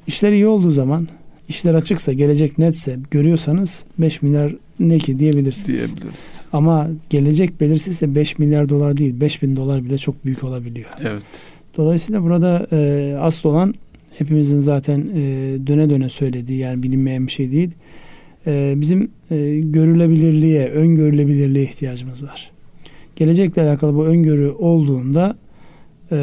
[0.08, 1.08] İşler iyi olduğu zaman
[1.50, 5.96] işler açıksa, gelecek netse görüyorsanız 5 milyar ne ki diyebilirsiniz.
[5.96, 6.20] Diyebiliriz.
[6.54, 10.90] Ama gelecek belirsizse 5 milyar dolar değil 5 bin dolar bile çok büyük olabiliyor.
[11.02, 11.24] Evet.
[11.78, 13.74] Dolayısıyla burada e, asıl olan
[14.18, 15.22] hepimizin zaten e,
[15.68, 17.72] döne döne söylediği yani bilinmeyen bir şey değil.
[18.48, 22.52] E, bizim e, görülebilirliğe, öngörülebilirliğe ihtiyacımız var.
[23.16, 25.36] Gelecekle alakalı bu öngörü olduğunda
[26.12, 26.16] e,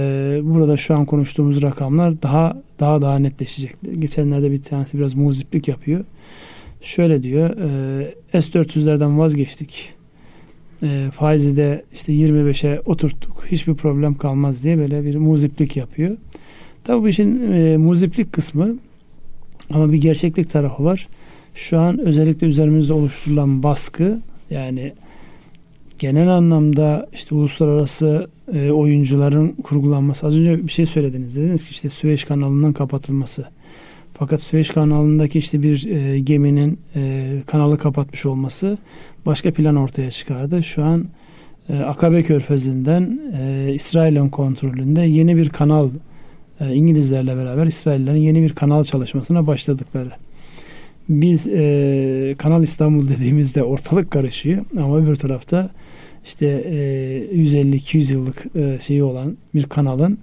[0.43, 3.75] burada şu an konuştuğumuz rakamlar daha daha daha netleşecek.
[3.99, 6.05] Geçenlerde bir tanesi biraz muziplik yapıyor.
[6.81, 7.51] Şöyle diyor,
[8.33, 9.93] e, S400'lerden vazgeçtik.
[10.83, 13.45] E, faizi de işte 25'e oturttuk.
[13.51, 16.17] Hiçbir problem kalmaz diye böyle bir muziplik yapıyor.
[16.85, 18.77] Tabii bu işin e, muziplik kısmı
[19.71, 21.09] ama bir gerçeklik tarafı var.
[21.55, 24.93] Şu an özellikle üzerimizde oluşturulan baskı yani
[26.01, 30.27] genel anlamda işte uluslararası e, oyuncuların kurgulanması.
[30.27, 31.37] Az önce bir şey söylediniz.
[31.37, 33.45] Dediniz ki işte Süveyş kanalının kapatılması.
[34.15, 38.79] Fakat Süveyş kanalındaki işte bir e, geminin e, kanalı kapatmış olması
[39.27, 40.63] başka plan ortaya çıkardı.
[40.63, 41.07] Şu an
[41.69, 45.91] e, Akabe Körfezi'nden e, İsrail'in kontrolünde yeni bir kanal
[46.61, 50.11] e, İngilizlerle beraber İsraillerin yeni bir kanal çalışmasına başladıkları.
[51.09, 55.71] Biz e, Kanal İstanbul dediğimizde ortalık karışıyor ama bir tarafta
[56.25, 60.19] işte e, 150-200 yıllık e, şeyi olan bir kanalın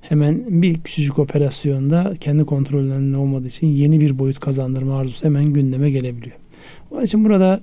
[0.00, 5.90] hemen bir küçücük operasyonda kendi kontrollerinde olmadığı için yeni bir boyut kazandırma arzusu hemen gündeme
[5.90, 6.36] gelebiliyor.
[6.90, 7.60] Onun için burada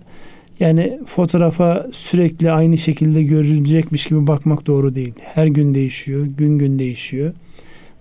[0.60, 5.14] yani fotoğrafa sürekli aynı şekilde görülecekmiş gibi bakmak doğru değil.
[5.20, 7.34] Her gün değişiyor, gün gün değişiyor.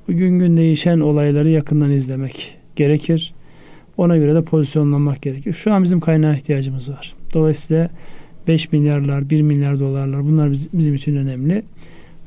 [0.09, 3.35] Bu gün gün değişen olayları yakından izlemek gerekir.
[3.97, 5.53] Ona göre de pozisyonlanmak gerekir.
[5.53, 7.15] Şu an bizim kaynağa ihtiyacımız var.
[7.35, 7.91] Dolayısıyla
[8.49, 11.63] 5 milyarlar, 1 milyar dolarlar bunlar bizim için önemli.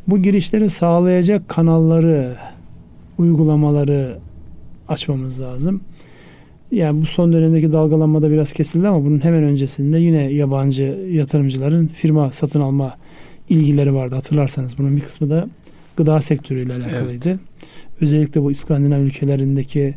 [0.08, 2.36] Bu girişleri sağlayacak kanalları,
[3.18, 4.18] uygulamaları
[4.88, 5.82] açmamız lazım.
[6.72, 12.32] Yani bu son dönemdeki dalgalanmada biraz kesildi ama bunun hemen öncesinde yine yabancı yatırımcıların firma
[12.32, 12.98] satın alma
[13.50, 14.78] ilgileri vardı hatırlarsanız.
[14.78, 15.48] Bunun bir kısmı da
[15.98, 17.30] gıda sektörüyle alakalıydı.
[17.30, 17.40] Evet.
[18.02, 19.96] Özellikle bu İskandinav ülkelerindeki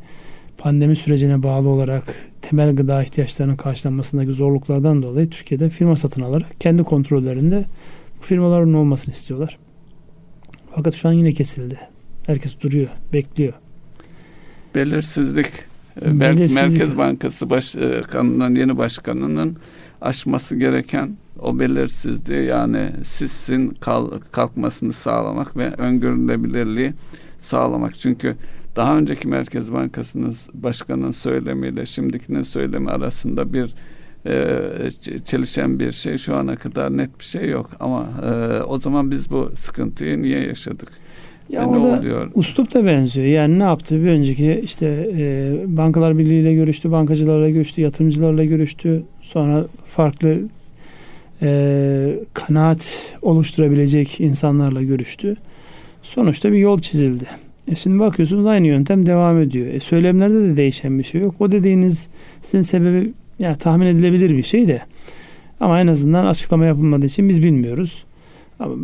[0.59, 2.14] pandemi sürecine bağlı olarak
[2.48, 7.64] temel gıda ihtiyaçlarının karşılanmasındaki zorluklardan dolayı Türkiye'de firma satın alarak kendi kontrollerinde
[8.18, 9.58] bu firmaların olmasını istiyorlar.
[10.74, 11.78] Fakat şu an yine kesildi.
[12.26, 13.52] Herkes duruyor, bekliyor.
[14.74, 15.46] Belirsizlik.
[16.02, 19.56] Ee, belki Merkez Bankası Başkanı'nın yeni başkanının
[20.00, 23.76] aşması gereken o belirsizliği yani sizin
[24.32, 26.92] kalkmasını sağlamak ve öngörülebilirliği
[27.38, 27.94] sağlamak.
[27.94, 28.37] Çünkü
[28.76, 33.74] daha önceki Merkez Bankası'nın başkanının söylemiyle şimdikinin söylemi arasında bir
[34.26, 34.90] e,
[35.24, 39.31] çelişen bir şey şu ana kadar net bir şey yok ama e, o zaman biz
[39.31, 40.88] bu sıkıntıyı niye yaşadık?
[41.48, 42.31] Ya e, ne oluyor?
[42.35, 43.26] Uslup da benziyor.
[43.26, 44.02] Yani ne yaptı?
[44.02, 49.02] Bir önceki işte e, Bankalar Birliği ile görüştü, bankacılarla görüştü, yatırımcılarla görüştü.
[49.20, 50.38] Sonra farklı
[51.42, 55.37] e, kanaat oluşturabilecek insanlarla görüştü.
[56.02, 57.47] Sonuçta bir yol çizildi.
[57.68, 59.66] E şimdi bakıyorsunuz aynı yöntem devam ediyor.
[59.66, 61.35] E söylemlerde de değişen bir şey yok.
[61.40, 62.09] O dediğiniz
[62.40, 64.83] sizin sebebi ya tahmin edilebilir bir şey de
[65.61, 68.04] Ama en azından açıklama yapılmadığı için biz bilmiyoruz.
[68.61, 68.74] Ama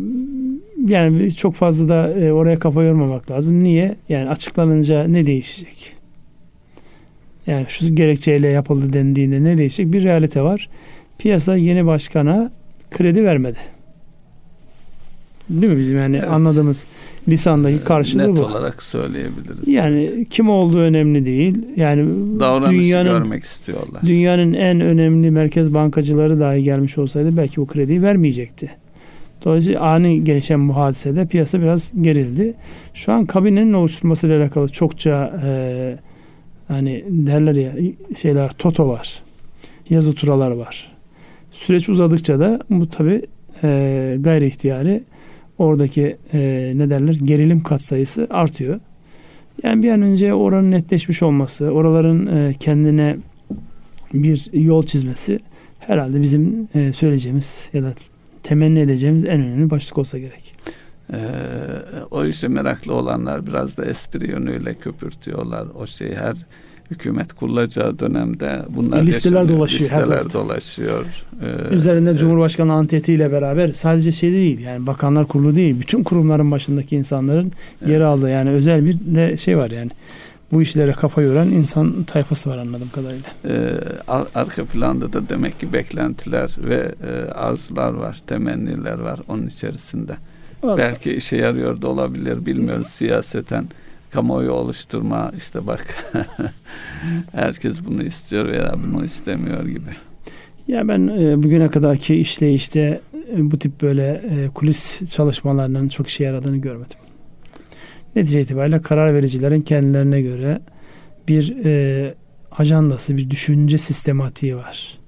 [0.87, 3.63] yani çok fazla da e, oraya kafa yormamak lazım.
[3.63, 3.95] Niye?
[4.09, 5.95] Yani açıklanınca ne değişecek?
[7.47, 9.93] Yani şu gerekçeyle yapıldı dendiğinde ne değişecek?
[9.93, 10.69] Bir realite var.
[11.17, 12.51] Piyasa yeni başkana
[12.91, 13.57] kredi vermedi.
[15.49, 16.29] Değil mi bizim yani evet.
[16.29, 16.87] anladığımız
[17.27, 18.45] lisandaki karşılığı Net bu.
[18.45, 19.67] olarak söyleyebiliriz.
[19.67, 21.57] Yani kim olduğu önemli değil.
[21.75, 24.01] Yani davranışı dünyanın, görmek istiyorlar.
[24.05, 28.69] Dünyanın en önemli merkez bankacıları dahi gelmiş olsaydı belki o krediyi vermeyecekti.
[29.45, 32.53] Dolayısıyla ani gelişen bu hadisede piyasa biraz gerildi.
[32.93, 35.97] Şu an kabinenin oluşturmasıyla alakalı çokça e,
[36.67, 37.71] hani derler ya
[38.17, 39.23] şeyler toto var.
[39.89, 40.91] Yazı turalar var.
[41.51, 43.21] Süreç uzadıkça da bu tabi
[43.63, 45.03] e, gayri ihtiyari
[45.57, 48.79] oradaki e, ne derler gerilim katsayısı artıyor.
[49.63, 53.17] Yani bir an önce oranın netleşmiş olması, oraların e, kendine
[54.13, 55.39] bir yol çizmesi
[55.79, 57.93] herhalde bizim e, söyleyeceğimiz ya da
[58.43, 60.55] temenni edeceğimiz en önemli başlık olsa gerek.
[61.13, 61.17] Ee,
[62.11, 65.67] o işe meraklı olanlar biraz da espri yönüyle köpürtüyorlar.
[65.75, 66.35] O şey her
[66.91, 69.57] hükümet kurulacağı dönemde bunlar listeler yaşanıyor.
[69.57, 69.99] dolaşıyor.
[69.99, 71.05] Listeler her dolaşıyor.
[71.41, 72.19] Ee, Üzerinde evet.
[72.19, 77.91] Cumhurbaşkanı antiyetiyle beraber sadece şey değil yani bakanlar kurulu değil bütün kurumların başındaki insanların evet.
[77.91, 79.91] yer aldığı yani özel bir de şey var yani
[80.51, 83.29] bu işlere kafa yoran insan tayfası var anladığım kadarıyla.
[83.45, 83.71] Ee,
[84.35, 90.17] arka planda da demek ki beklentiler ve e, arzular var, temenniler var onun içerisinde.
[90.63, 90.77] Vallahi.
[90.77, 93.65] Belki işe yarıyor da olabilir bilmiyoruz siyaseten
[94.15, 96.13] kamuoyu oluşturma işte bak
[97.31, 99.89] herkes bunu istiyor veya bunu istemiyor gibi.
[100.67, 103.01] Ya ben e, bugüne kadarki işleyişte
[103.35, 106.97] e, bu tip böyle e, kulis çalışmalarının çok işe yaradığını görmedim.
[108.15, 110.61] Netice itibariyle karar vericilerin kendilerine göre
[111.27, 112.13] bir e,
[112.51, 114.99] ajandası, bir düşünce sistematiği var.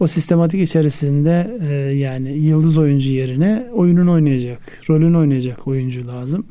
[0.00, 6.46] O sistematik içerisinde e, yani yıldız oyuncu yerine oyunun oynayacak, rolünü oynayacak oyuncu lazım.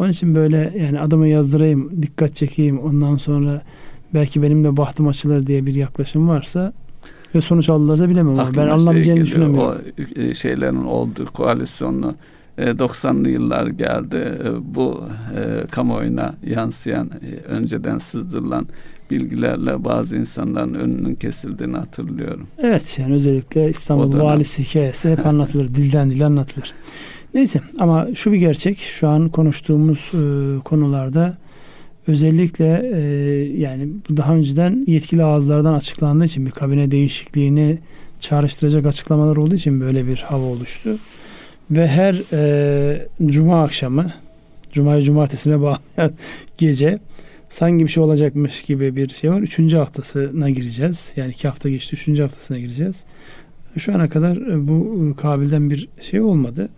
[0.00, 3.62] Onun için böyle yani adamı yazdırayım, dikkat çekeyim ondan sonra
[4.14, 6.72] belki benim de bahtım açılır diye bir yaklaşım varsa
[7.34, 9.82] ve sonuç alırlarsa bilemem ama ben anlamayacağını şey düşünemiyorum.
[10.16, 12.14] O e, şeylerin olduğu koalisyonlu
[12.58, 14.38] 90'lı e, yıllar geldi.
[14.44, 15.04] E, bu
[15.36, 17.10] e, kamuoyuna yansıyan,
[17.48, 18.66] önceden sızdırılan
[19.10, 22.46] bilgilerle bazı insanların önünün kesildiğini hatırlıyorum.
[22.58, 25.68] Evet yani özellikle İstanbul valisi hikayesi hep anlatılır.
[25.74, 26.74] dilden dile anlatılır.
[27.34, 28.78] Neyse ama şu bir gerçek.
[28.78, 31.36] Şu an konuştuğumuz e, konularda
[32.06, 33.00] özellikle e,
[33.60, 37.78] yani daha önceden yetkili ağızlardan açıklandığı için bir kabine değişikliğini
[38.20, 40.98] çağrıştıracak açıklamalar olduğu için böyle bir hava oluştu.
[41.70, 44.12] Ve her e, cuma akşamı
[44.72, 46.12] Cuma'yı cumartesine bağlayan
[46.58, 46.98] gece
[47.48, 49.40] sanki bir şey olacakmış gibi bir şey var.
[49.40, 51.12] Üçüncü haftasına gireceğiz.
[51.16, 51.96] Yani iki hafta geçti.
[51.96, 53.04] Üçüncü haftasına gireceğiz.
[53.76, 56.68] Şu ana kadar e, bu e, kabilden bir şey olmadı.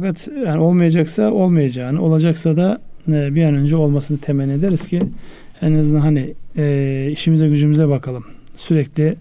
[0.00, 5.02] Fakat yani olmayacaksa olmayacağını, olacaksa da e, bir an önce olmasını temenni ederiz ki
[5.62, 8.24] en azından hani e, işimize gücümüze bakalım.
[8.56, 9.16] Sürekli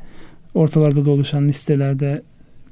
[0.53, 2.21] ortalarda doluşan listelerde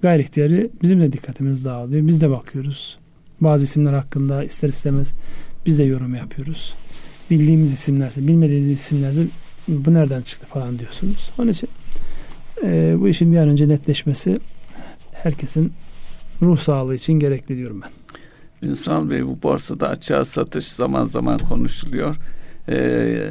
[0.02, 2.08] gayri ihtiyari bizim de dikkatimiz dağılıyor.
[2.08, 2.98] Biz de bakıyoruz.
[3.42, 5.14] Bazı isimler hakkında ister istemez
[5.66, 6.74] biz de yorum yapıyoruz.
[7.32, 9.24] Bildiğimiz isimlerse, bilmediğimiz isimlerse
[9.68, 11.32] bu nereden çıktı falan diyorsunuz.
[11.38, 11.70] Onun için
[12.64, 14.40] e, bu işin bir an önce netleşmesi
[15.12, 15.74] herkesin
[16.42, 17.90] ruh sağlığı için gerekli diyorum ben.
[18.70, 22.16] Ünsal Bey bu borsada açığa satış zaman zaman konuşuluyor.
[22.70, 23.28] Ee,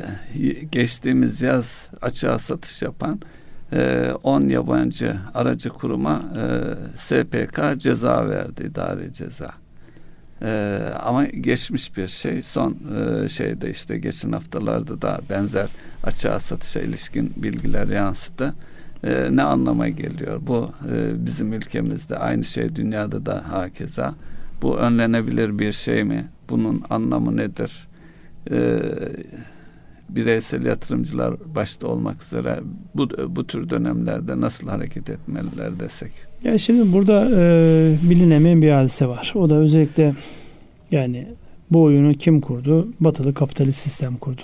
[0.72, 3.20] geçtiğimiz yaz açığa satış yapan
[4.22, 6.44] 10 e, yabancı aracı kuruma e,
[6.96, 9.50] SPK ceza verdi, idari ceza.
[10.42, 12.42] E, ama geçmiş bir şey.
[12.42, 12.76] Son
[13.24, 15.66] e, şeyde işte geçen haftalarda da benzer
[16.04, 18.54] açığa satışa ilişkin bilgiler yansıdı.
[19.04, 20.40] E, ne anlama geliyor?
[20.46, 24.14] Bu e, bizim ülkemizde aynı şey dünyada da hakeza.
[24.62, 26.24] Bu önlenebilir bir şey mi?
[26.50, 27.88] Bunun anlamı nedir?
[28.50, 28.80] E,
[30.08, 32.60] bireysel yatırımcılar başta olmak üzere
[32.94, 36.12] bu, bu tür dönemlerde nasıl hareket etmeliler desek?
[36.44, 39.32] Ya şimdi burada e, bilinemeyen bir hadise var.
[39.34, 40.14] O da özellikle
[40.90, 41.26] yani
[41.70, 42.88] bu oyunu kim kurdu?
[43.00, 44.42] Batılı kapitalist sistem kurdu.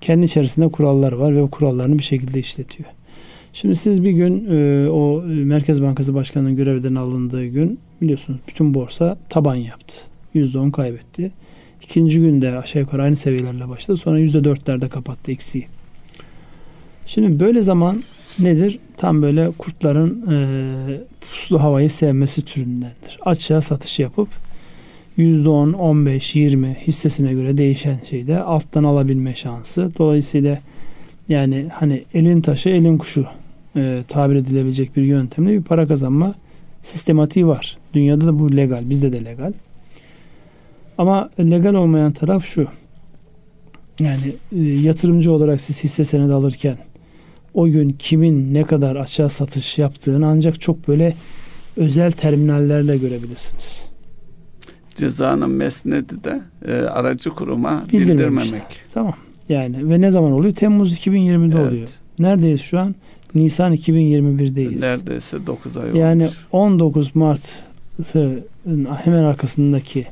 [0.00, 2.88] Kendi içerisinde kurallar var ve o kurallarını bir şekilde işletiyor.
[3.60, 9.16] Şimdi siz bir gün e, o Merkez Bankası Başkanı'nın görevden alındığı gün biliyorsunuz bütün borsa
[9.28, 9.94] taban yaptı.
[10.34, 11.30] %10 kaybetti.
[11.82, 13.98] İkinci günde aşağı yukarı aynı seviyelerle başladı.
[13.98, 15.66] Sonra %4'lerde kapattı eksiği.
[17.06, 18.02] Şimdi böyle zaman
[18.38, 18.78] nedir?
[18.96, 23.18] Tam böyle kurtların e, puslu havayı sevmesi türündendir.
[23.24, 24.28] Açığa satış yapıp
[25.18, 29.90] %10, 15, 20 hissesine göre değişen şeyde alttan alabilme şansı.
[29.98, 30.58] Dolayısıyla
[31.28, 33.26] yani hani elin taşı elin kuşu
[33.78, 36.34] e, tabir edilebilecek bir yöntemle bir para kazanma
[36.82, 37.78] sistematiği var.
[37.94, 39.52] Dünyada da bu legal, bizde de legal.
[40.98, 42.68] Ama legal olmayan taraf şu.
[44.00, 46.76] Yani e, yatırımcı olarak siz hisse senedi alırken
[47.54, 51.14] o gün kimin ne kadar açığa satış yaptığını ancak çok böyle
[51.76, 53.88] özel terminallerle görebilirsiniz.
[54.96, 58.62] Cezanın mesnedi de e, aracı kuruma bildirmemek.
[58.92, 59.14] Tamam.
[59.48, 60.54] Yani ve ne zaman oluyor?
[60.54, 61.72] Temmuz 2020'de evet.
[61.72, 61.88] oluyor.
[62.18, 62.94] Neredeyiz şu an?
[63.34, 64.80] Nisan 2021'deyiz.
[64.80, 66.46] Neredeyse 9 ay yani olmuş.
[66.52, 67.58] 19 Mart
[69.04, 70.06] hemen arkasındaki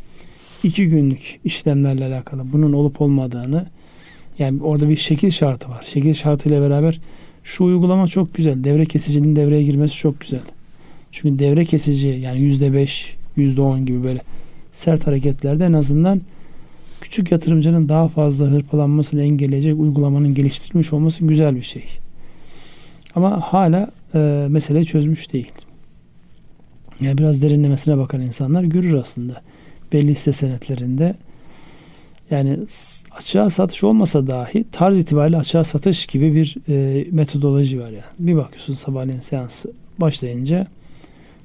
[0.62, 3.66] iki günlük işlemlerle alakalı bunun olup olmadığını
[4.38, 5.82] yani orada bir şekil şartı var.
[5.82, 7.00] Şekil şartıyla beraber
[7.44, 8.64] şu uygulama çok güzel.
[8.64, 10.40] Devre kesicinin devreye girmesi çok güzel.
[11.12, 14.20] Çünkü devre kesici yani yüzde beş, yüzde on gibi böyle
[14.72, 16.20] sert hareketlerde en azından
[17.00, 21.84] küçük yatırımcının daha fazla hırpalanmasını engelleyecek uygulamanın geliştirilmiş olması güzel bir şey.
[23.16, 25.52] Ama hala e, meseleyi çözmüş değil.
[27.00, 29.42] Yani biraz derinlemesine bakan insanlar görür aslında.
[29.92, 31.14] Belli hisse senetlerinde
[32.30, 32.58] yani
[33.16, 38.04] açığa satış olmasa dahi tarz itibariyle açığa satış gibi bir e, metodoloji var yani.
[38.18, 40.66] Bir bakıyorsun sabahleyin seansı başlayınca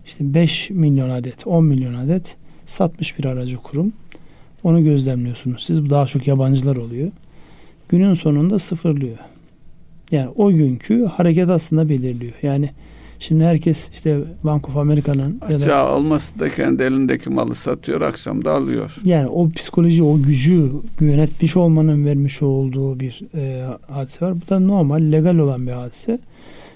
[0.06, 3.94] işte 5 milyon adet, 10 milyon adet satmış bir aracı kurum.
[4.64, 5.64] Onu gözlemliyorsunuz.
[5.64, 7.12] Siz daha çok yabancılar oluyor.
[7.90, 9.18] Günün sonunda sıfırlıyor.
[10.12, 12.34] Yani o günkü hareket aslında belirliyor.
[12.44, 12.70] Yani
[13.22, 18.46] Şimdi herkes işte Bank of America'nın ya da olması da kendi elindeki malı satıyor, akşam
[18.46, 18.96] da alıyor.
[19.04, 24.36] Yani o psikoloji, o gücü yönetmiş olmanın vermiş olduğu bir e, hadise var.
[24.36, 26.20] Bu da normal, legal olan bir hadise.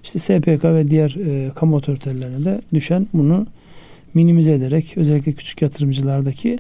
[0.04, 3.48] İşte SPK ve diğer e, kamu otoritelerine de düşen bunu
[4.14, 6.60] minimize ederek özellikle küçük yatırımcılardaki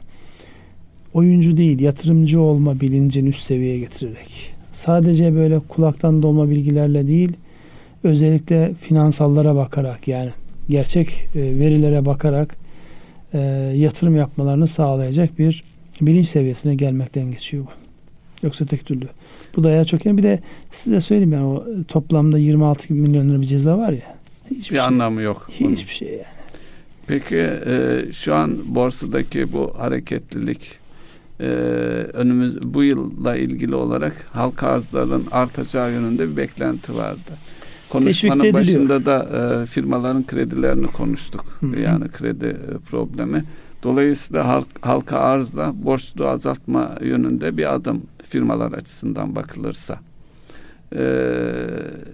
[1.13, 7.31] oyuncu değil yatırımcı olma bilincini üst seviyeye getirerek sadece böyle kulaktan dolma bilgilerle değil
[8.03, 10.31] özellikle finansallara bakarak yani
[10.69, 12.55] gerçek e, verilere bakarak
[13.33, 13.39] e,
[13.75, 15.63] yatırım yapmalarını sağlayacak bir
[16.01, 17.69] bilinç seviyesine gelmekten geçiyor bu.
[18.45, 19.07] Yoksa tek türlü.
[19.55, 20.39] Bu da ya çok yani bir de
[20.71, 24.17] size söyleyeyim yani o toplamda 26 milyon lira bir ceza var ya.
[24.51, 25.47] Hiçbir bir şey, anlamı yok.
[25.49, 25.75] Hiçbir bunun.
[25.75, 26.21] şey yani.
[27.07, 27.35] Peki
[27.67, 30.84] e, şu an borsadaki bu hareketlilik
[31.39, 31.45] e,
[32.13, 37.31] önümüz bu yılla ilgili olarak halka arzların artacağı yönünde bir beklenti vardı.
[37.89, 39.29] Konuşmanın başında da
[39.63, 41.45] e, firmaların kredilerini konuştuk.
[41.59, 41.79] Hı-hı.
[41.79, 43.43] Yani kredi e, problemi.
[43.83, 49.99] Dolayısıyla halk, halka arzda borçlu azaltma yönünde bir adım firmalar açısından bakılırsa
[50.95, 51.03] e,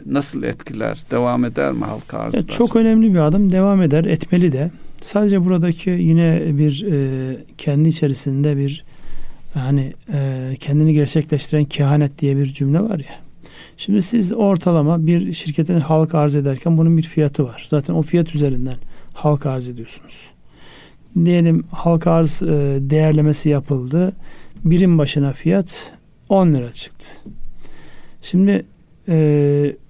[0.05, 1.03] nasıl etkiler?
[1.11, 2.37] Devam eder mi halka arzda?
[2.37, 3.51] Evet, çok önemli bir adım.
[3.51, 4.05] Devam eder.
[4.05, 4.71] Etmeli de.
[5.01, 8.83] Sadece buradaki yine bir e, kendi içerisinde bir
[9.53, 13.19] hani e, kendini gerçekleştiren kehanet diye bir cümle var ya.
[13.77, 17.67] Şimdi siz ortalama bir şirketin halka arz ederken bunun bir fiyatı var.
[17.69, 18.75] Zaten o fiyat üzerinden
[19.13, 20.29] halka arz ediyorsunuz.
[21.25, 22.47] Diyelim halka arz e,
[22.79, 24.13] değerlemesi yapıldı.
[24.65, 25.93] Birim başına fiyat
[26.29, 27.07] 10 lira çıktı.
[28.21, 28.65] Şimdi
[29.07, 29.15] e,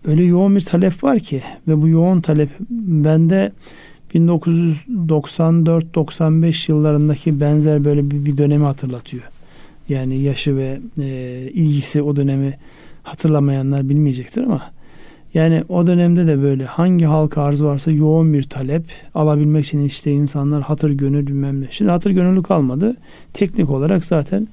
[0.06, 3.52] öyle yoğun bir talep var ki ve bu yoğun talep bende
[4.16, 9.24] 1994-95 yıllarındaki benzer böyle bir, bir dönemi hatırlatıyor.
[9.92, 11.08] Yani yaşı ve e,
[11.54, 12.58] ilgisi o dönemi
[13.04, 14.72] hatırlamayanlar bilmeyecektir ama
[15.34, 18.84] yani o dönemde de böyle hangi halka arz varsa yoğun bir talep
[19.16, 21.68] alabilmek için işte insanlar hatır gönül bilmem ne.
[21.70, 22.96] Şimdi hatır gönüllü kalmadı.
[23.34, 24.48] Teknik olarak zaten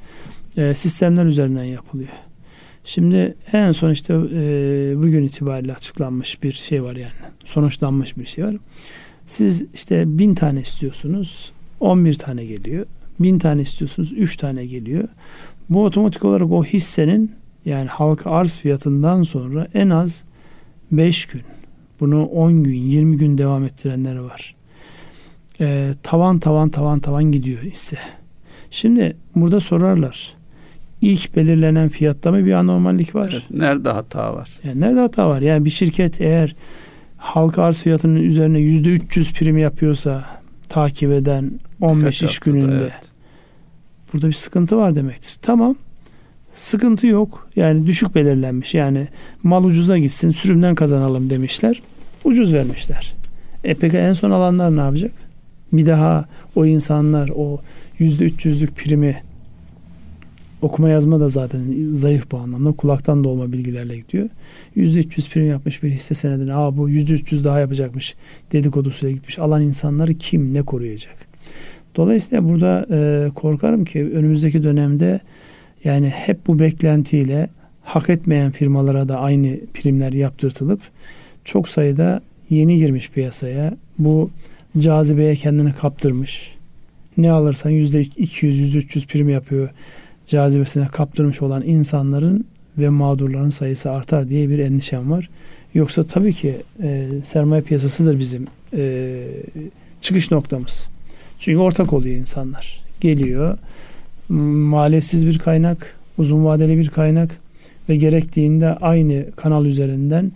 [0.56, 2.08] e, sistemler üzerinden yapılıyor.
[2.84, 7.12] Şimdi en son işte e, bugün itibariyle açıklanmış bir şey var yani.
[7.44, 8.56] Sonuçlanmış bir şey var.
[9.26, 11.52] Siz işte bin tane istiyorsunuz.
[11.80, 12.86] 11 tane geliyor.
[13.20, 14.12] Bin tane istiyorsunuz.
[14.12, 15.08] 3 tane geliyor.
[15.68, 17.32] Bu otomatik olarak o hissenin
[17.64, 20.24] yani halka arz fiyatından sonra en az
[20.92, 21.42] 5 gün
[22.00, 24.54] bunu 10 gün 20 gün devam ettirenler var.
[25.60, 27.98] Ee, tavan tavan tavan tavan gidiyor ise.
[28.70, 30.34] Şimdi burada sorarlar.
[31.02, 33.30] İlk belirlenen fiyatta mı bir anormallik var?
[33.32, 34.48] Evet, nerede hata var?
[34.64, 35.40] Yani nerede hata var?
[35.40, 36.54] Yani bir şirket eğer
[37.16, 40.24] halka arz fiyatının üzerine yüzde 300 prim yapıyorsa
[40.68, 41.50] takip eden
[41.80, 43.10] 15 Birkaç iş gününde evet.
[44.12, 45.36] burada bir sıkıntı var demektir.
[45.42, 45.76] Tamam
[46.58, 47.48] Sıkıntı yok.
[47.56, 48.74] Yani düşük belirlenmiş.
[48.74, 49.08] Yani
[49.42, 51.82] mal ucuza gitsin sürümden kazanalım demişler.
[52.24, 53.14] Ucuz vermişler.
[53.64, 55.12] E peki en son alanlar ne yapacak?
[55.72, 56.24] Bir daha
[56.56, 57.60] o insanlar o
[57.98, 59.22] yüzde üç yüzlük primi
[60.62, 62.72] okuma yazma da zaten zayıf bu anlamda.
[62.72, 64.28] Kulaktan dolma bilgilerle gidiyor.
[64.74, 66.54] Yüzde üç yüz prim yapmış bir hisse senedine.
[66.54, 68.14] Aa bu yüzde üç yüz daha yapacakmış.
[68.52, 69.38] Dedikodusuyla gitmiş.
[69.38, 71.16] Alan insanları kim ne koruyacak?
[71.96, 75.20] Dolayısıyla burada e, korkarım ki önümüzdeki dönemde
[75.84, 77.48] yani hep bu beklentiyle
[77.82, 80.80] hak etmeyen firmalara da aynı primler yaptırtılıp
[81.44, 83.76] çok sayıda yeni girmiş piyasaya.
[83.98, 84.30] Bu
[84.78, 86.54] cazibeye kendini kaptırmış.
[87.16, 89.68] Ne alırsan yüzde 200, yüzde 300 prim yapıyor.
[90.28, 92.44] Cazibesine kaptırmış olan insanların
[92.78, 95.30] ve mağdurların sayısı artar diye bir endişem var.
[95.74, 99.24] Yoksa tabii ki e, sermaye piyasasıdır bizim e,
[100.00, 100.88] çıkış noktamız.
[101.38, 102.80] Çünkü ortak oluyor insanlar.
[103.00, 103.58] Geliyor,
[104.28, 107.38] maliyetsiz bir kaynak, uzun vadeli bir kaynak
[107.88, 110.32] ve gerektiğinde aynı kanal üzerinden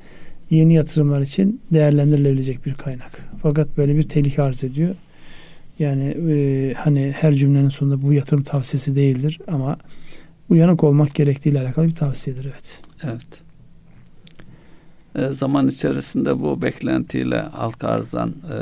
[0.51, 3.29] yeni yatırımlar için değerlendirilebilecek bir kaynak.
[3.43, 4.95] Fakat böyle bir tehlike arz ediyor.
[5.83, 9.77] Yani e, hani her cümlenin sonunda bu yatırım tavsiyesi değildir ama
[10.51, 12.81] uyanık olmak gerektiğiyle alakalı bir tavsiyedir evet.
[13.03, 13.43] Evet.
[15.15, 18.55] E, zaman içerisinde bu beklentiyle halka arzdan e,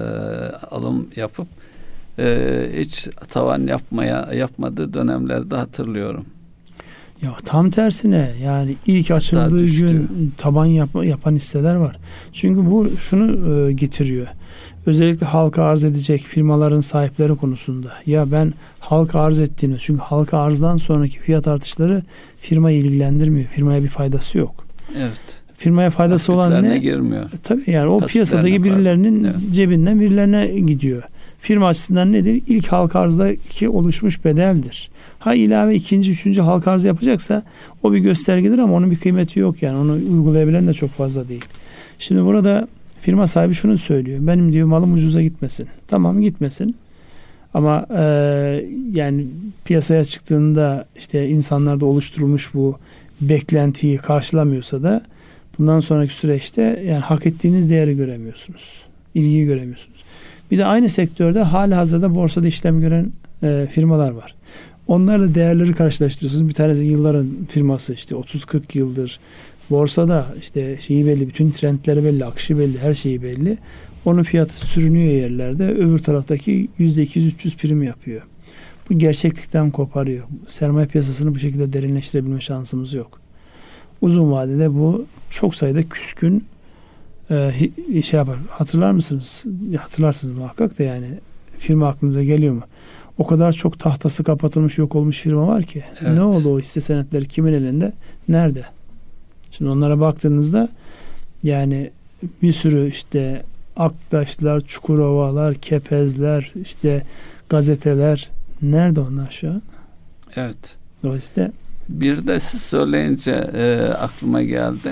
[0.67, 1.47] alım yapıp
[2.19, 6.27] e, hiç tavan yapmaya yapmadığı dönemlerde hatırlıyorum.
[7.23, 10.09] Ya tam tersine yani ilk açıldığı gün
[10.39, 11.97] taban yap, yapan hisseler var.
[12.33, 14.27] Çünkü bu şunu e, getiriyor.
[14.87, 17.93] Özellikle halka arz edecek firmaların sahipleri konusunda.
[18.07, 22.03] Ya ben halka arz ettiğini çünkü halka arzdan sonraki fiyat artışları
[22.41, 23.47] firmayı ilgilendirmiyor.
[23.49, 24.67] Firmaya bir faydası yok.
[24.99, 25.41] Evet.
[25.57, 26.79] Firmaya faydası olan ne?
[26.79, 27.25] girmiyor.
[27.25, 29.37] E, tabii yani o piyasadaki birilerinin evet.
[29.51, 31.03] cebinden birilerine gidiyor.
[31.39, 32.43] Firma açısından nedir?
[32.47, 34.91] İlk halka arzdaki oluşmuş bedeldir.
[35.19, 37.43] Ha ilave ikinci, üçüncü halka arz yapacaksa
[37.83, 39.79] o bir göstergedir ama onun bir kıymeti yok yani.
[39.79, 41.45] Onu uygulayabilen de çok fazla değil.
[41.99, 42.69] Şimdi burada
[43.01, 44.19] firma sahibi şunu söylüyor.
[44.23, 45.69] Benim diyor malım ucuza gitmesin.
[45.89, 46.77] Tamam gitmesin.
[47.55, 48.03] Ama e,
[48.93, 49.27] yani
[49.65, 52.79] piyasaya çıktığında işte insanlarda oluşturulmuş bu
[53.21, 55.03] beklentiyi karşılamıyorsa da
[55.59, 58.83] bundan sonraki süreçte yani hak ettiğiniz değeri göremiyorsunuz.
[59.15, 60.05] İlgiyi göremiyorsunuz.
[60.51, 64.35] Bir de aynı sektörde hali hazırda borsada işlem gören e, firmalar var.
[64.89, 66.49] Onlarla değerleri karşılaştırıyorsunuz.
[66.49, 69.21] Bir tanesi yılların firması işte 30-40 yıldır
[69.71, 73.59] borsada işte şeyi belli, bütün trendleri belli, akışı belli, her şeyi belli.
[74.05, 75.69] Onun fiyatı sürünüyor yerlerde.
[75.69, 78.23] Öbür taraftaki %200-300 prim yapıyor.
[78.91, 80.25] Bu gerçeklikten koparıyor.
[80.49, 83.21] Sermaye piyasasını bu şekilde derinleştirebilme şansımız yok.
[84.01, 86.45] Uzun vadede bu çok sayıda küskün
[87.31, 87.53] e,
[88.03, 88.37] şey yapar.
[88.49, 89.45] Hatırlar mısınız?
[89.79, 91.07] Hatırlarsınız muhakkak da yani
[91.59, 92.63] firma aklınıza geliyor mu?
[93.19, 95.85] O kadar çok tahtası kapatılmış yok olmuş firma var ki.
[96.01, 96.13] Evet.
[96.13, 97.93] Ne oldu o hisse senetleri kimin elinde?
[98.29, 98.65] Nerede?
[99.51, 100.69] Şimdi onlara baktığınızda
[101.43, 101.91] yani
[102.43, 103.43] bir sürü işte
[103.77, 107.03] Aktaşlar, Çukurovalar, Kepezler, işte
[107.49, 108.31] gazeteler
[108.63, 109.63] nerede onlar şu an?
[110.37, 110.77] Evet.
[111.03, 111.51] Dolayısıyla
[111.89, 114.91] bir de siz söyleyince e, aklıma geldi.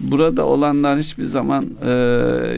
[0.00, 1.90] Burada olanlar hiçbir zaman e,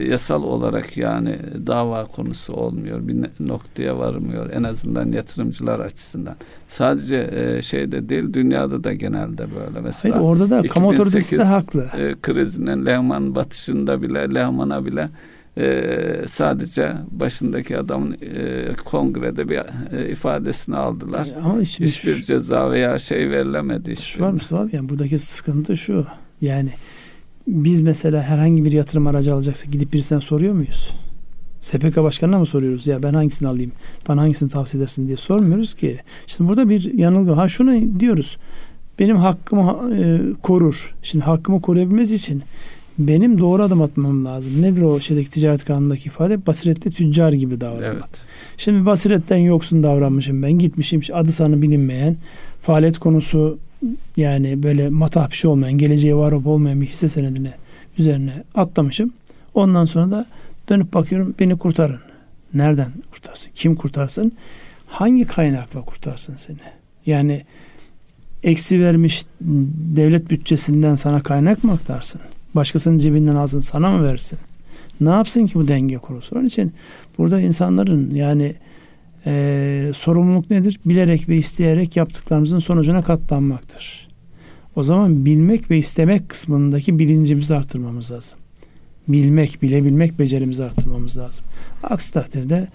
[0.09, 3.07] yasal olarak yani dava konusu olmuyor.
[3.07, 4.49] Bir noktaya varmıyor.
[4.51, 6.35] En azından yatırımcılar açısından.
[6.67, 9.79] Sadece e, şeyde değil dünyada da genelde böyle.
[9.79, 11.87] Mesela Hayır, orada da kamu otoritesi de haklı.
[11.97, 15.09] E, krizinin Lehman batışında bile Lehman'a bile
[15.57, 19.61] e, sadece başındaki adamın e, kongrede bir
[19.97, 21.27] e, ifadesini aldılar.
[21.43, 23.95] Ama hiçbir, hiçbir ceza veya şey verilemedi.
[23.95, 26.05] Şu var Mustafa abi yani buradaki sıkıntı şu.
[26.41, 26.71] Yani
[27.47, 30.93] biz mesela herhangi bir yatırım aracı alacaksa gidip birisine soruyor muyuz?
[31.59, 33.71] SPK başkanına mı soruyoruz ya ben hangisini alayım
[34.07, 35.97] bana hangisini tavsiye edersin diye sormuyoruz ki.
[36.27, 38.37] Şimdi burada bir yanılgı ha şunu diyoruz
[38.99, 40.95] benim hakkımı e, korur.
[41.01, 42.43] Şimdi hakkımı koruyabilmesi için
[42.99, 44.61] benim doğru adım atmam lazım.
[44.61, 46.45] Nedir o şeydeki ticaret kanunundaki ifade?
[46.45, 47.93] Basiretli tüccar gibi davranmak.
[47.93, 48.21] Evet.
[48.57, 50.51] Şimdi basiretten yoksun davranmışım ben.
[50.51, 52.17] Gitmişim adı sanı bilinmeyen
[52.61, 53.57] faaliyet konusu
[54.17, 57.53] yani böyle matah bir şey olmayan, geleceği var olmayan bir hisse senedine
[57.97, 59.13] üzerine atlamışım.
[59.53, 60.25] Ondan sonra da
[60.69, 61.99] dönüp bakıyorum beni kurtarın.
[62.53, 63.51] Nereden kurtarsın?
[63.55, 64.31] Kim kurtarsın?
[64.87, 66.57] Hangi kaynakla kurtarsın seni?
[67.05, 67.43] Yani
[68.43, 69.25] eksi vermiş
[69.95, 72.21] devlet bütçesinden sana kaynak mı aktarsın?
[72.55, 74.39] Başkasının cebinden alsın sana mı versin?
[75.01, 76.35] Ne yapsın ki bu denge kurusu?
[76.35, 76.73] Onun için
[77.17, 78.55] burada insanların yani
[79.27, 80.79] e, sorumluluk nedir?
[80.85, 84.07] Bilerek ve isteyerek yaptıklarımızın sonucuna katlanmaktır.
[84.75, 88.37] O zaman bilmek ve istemek kısmındaki bilincimizi artırmamız lazım.
[89.07, 91.45] Bilmek, bilebilmek becerimizi artırmamız lazım.
[91.83, 92.67] Aksi takdirde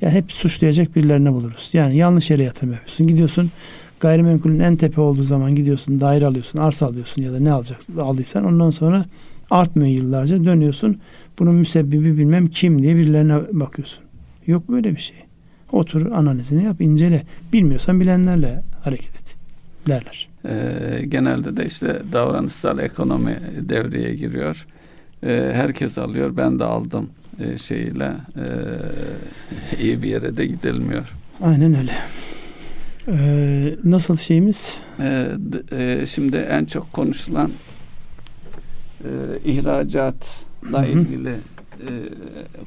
[0.00, 1.70] yani hep suçlayacak birilerine buluruz.
[1.72, 3.06] Yani yanlış yere yatırım yapıyorsun.
[3.06, 3.50] Gidiyorsun
[4.00, 8.44] gayrimenkulün en tepe olduğu zaman gidiyorsun daire alıyorsun, arsa alıyorsun ya da ne alacaksın aldıysan
[8.44, 9.04] ondan sonra
[9.50, 10.98] artmıyor yıllarca dönüyorsun.
[11.38, 14.04] Bunun müsebbibi bilmem kim diye birilerine bakıyorsun.
[14.46, 15.27] Yok böyle bir şey.
[15.72, 17.22] Otur analizini yap, incele.
[17.52, 19.36] Bilmiyorsan bilenlerle hareket et
[19.88, 20.28] derler.
[20.48, 24.66] Ee, genelde de işte davranışsal ekonomi devreye giriyor.
[25.22, 27.10] Ee, herkes alıyor, ben de aldım
[27.40, 28.44] e, şeyiyle e,
[29.82, 31.12] iyi bir yere de gidilmiyor.
[31.42, 31.92] Aynen öyle.
[33.08, 34.78] Ee, nasıl şeyimiz?
[35.00, 35.28] Ee,
[35.72, 37.50] e, şimdi en çok konuşulan
[39.04, 39.08] e,
[39.44, 40.86] ihracat Hı-hı.
[40.86, 41.34] ilgili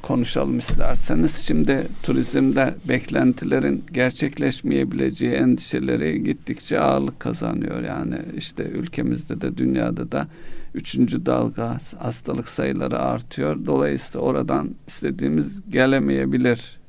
[0.02, 1.36] konuşalım isterseniz.
[1.36, 7.82] Şimdi turizmde beklentilerin gerçekleşmeyebileceği endişeleri gittikçe ağırlık kazanıyor.
[7.82, 10.28] Yani işte ülkemizde de dünyada da
[10.74, 13.66] üçüncü dalga hastalık sayıları artıyor.
[13.66, 16.80] Dolayısıyla oradan istediğimiz gelemeyebilir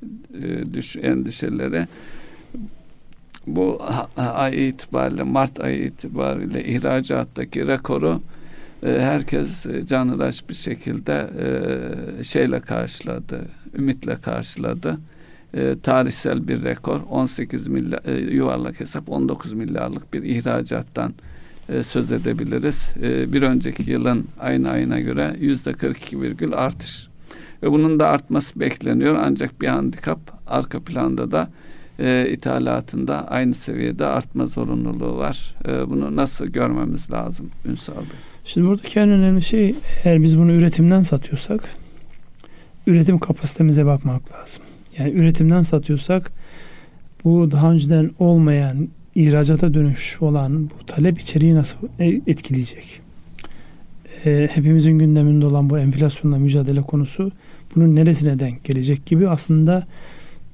[0.44, 1.88] e, düş endişeleri.
[3.48, 3.82] Bu
[4.18, 8.43] ay itibariyle Mart ayı itibariyle ihracattaki rekoru e,
[8.84, 11.30] herkes e, canhıraş bir şekilde
[12.20, 13.46] e, şeyle karşıladı,
[13.78, 14.98] ümitle karşıladı.
[15.84, 21.14] tarihsel bir rekor 18 milyar yuvarlak hesap 19 milyarlık bir ihracattan
[21.84, 22.94] söz edebiliriz.
[23.34, 27.08] bir önceki yılın aynı ayına göre yüzde 42 virgül artış.
[27.64, 31.50] Ve bunun da artması bekleniyor ancak bir handikap arka planda da
[32.00, 35.56] e, ithalatında aynı seviyede artma zorunluluğu var.
[35.68, 38.33] E, bunu nasıl görmemiz lazım Ünsal Bey?
[38.46, 41.70] Şimdi buradaki en önemli şey eğer biz bunu üretimden satıyorsak
[42.88, 44.64] üretim kapasitemize bakmak lazım.
[44.98, 46.32] Yani üretimden satıyorsak
[47.24, 53.02] bu daha önceden olmayan ihracata dönüş olan bu talep içeriği nasıl e, etkileyecek?
[54.26, 57.32] E, hepimizin gündeminde olan bu enflasyonla mücadele konusu
[57.76, 59.88] bunun neresine denk gelecek gibi aslında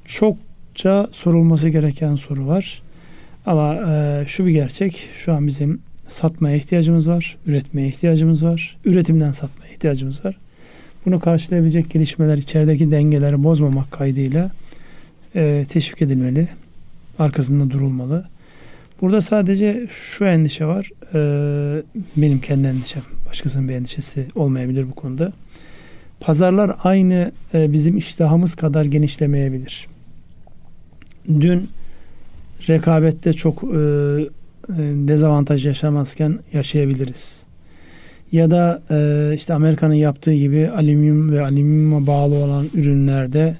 [0.05, 2.81] çokça sorulması gereken soru var.
[3.45, 9.31] Ama e, şu bir gerçek, şu an bizim satmaya ihtiyacımız var, üretmeye ihtiyacımız var, üretimden
[9.31, 10.37] satmaya ihtiyacımız var.
[11.05, 14.51] Bunu karşılayabilecek gelişmeler içerideki dengeleri bozmamak kaydıyla
[15.35, 16.47] e, teşvik edilmeli,
[17.19, 18.25] arkasında durulmalı.
[19.01, 21.83] Burada sadece şu endişe var, e,
[22.17, 25.33] benim kendi endişem, başkasının bir endişesi olmayabilir bu konuda.
[26.19, 29.87] Pazarlar aynı e, bizim iştahımız kadar genişlemeyebilir.
[31.27, 31.69] Dün
[32.69, 33.77] rekabette çok e,
[34.77, 37.43] dezavantaj yaşamazken yaşayabiliriz.
[38.31, 43.57] Ya da e, işte Amerika'nın yaptığı gibi alüminyum ve alüminyuma bağlı olan ürünlerde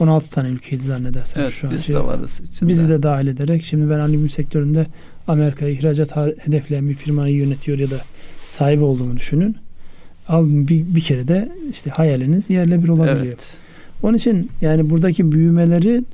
[0.00, 1.74] 16 tane ülkeydi zannedersem evet, şu an.
[1.74, 2.70] Biz şey, de varız içinde.
[2.70, 4.86] Bizi de dahil ederek şimdi ben alüminyum sektöründe
[5.28, 7.96] Amerika'ya ihracat hedefleyen bir firmayı yönetiyor ya da
[8.42, 9.56] sahibi olduğumu düşünün.
[10.28, 13.26] Al bir, bir kere de işte hayaliniz yerle bir olabiliyor.
[13.26, 13.54] Evet.
[14.02, 16.04] Onun için yani buradaki büyümeleri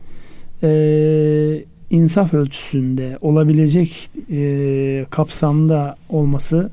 [0.63, 0.69] e,
[1.91, 6.71] insaf ölçüsünde olabilecek e, kapsamda olması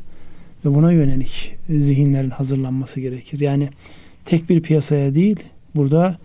[0.66, 3.40] ve buna yönelik zihinlerin hazırlanması gerekir.
[3.40, 3.70] Yani
[4.26, 5.40] tek bir piyasaya değil
[5.76, 6.18] burada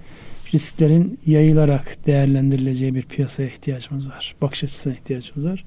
[0.55, 4.34] risklerin yayılarak değerlendirileceği bir piyasaya ihtiyacımız var.
[4.43, 5.64] Bakış açısına ihtiyacımız var.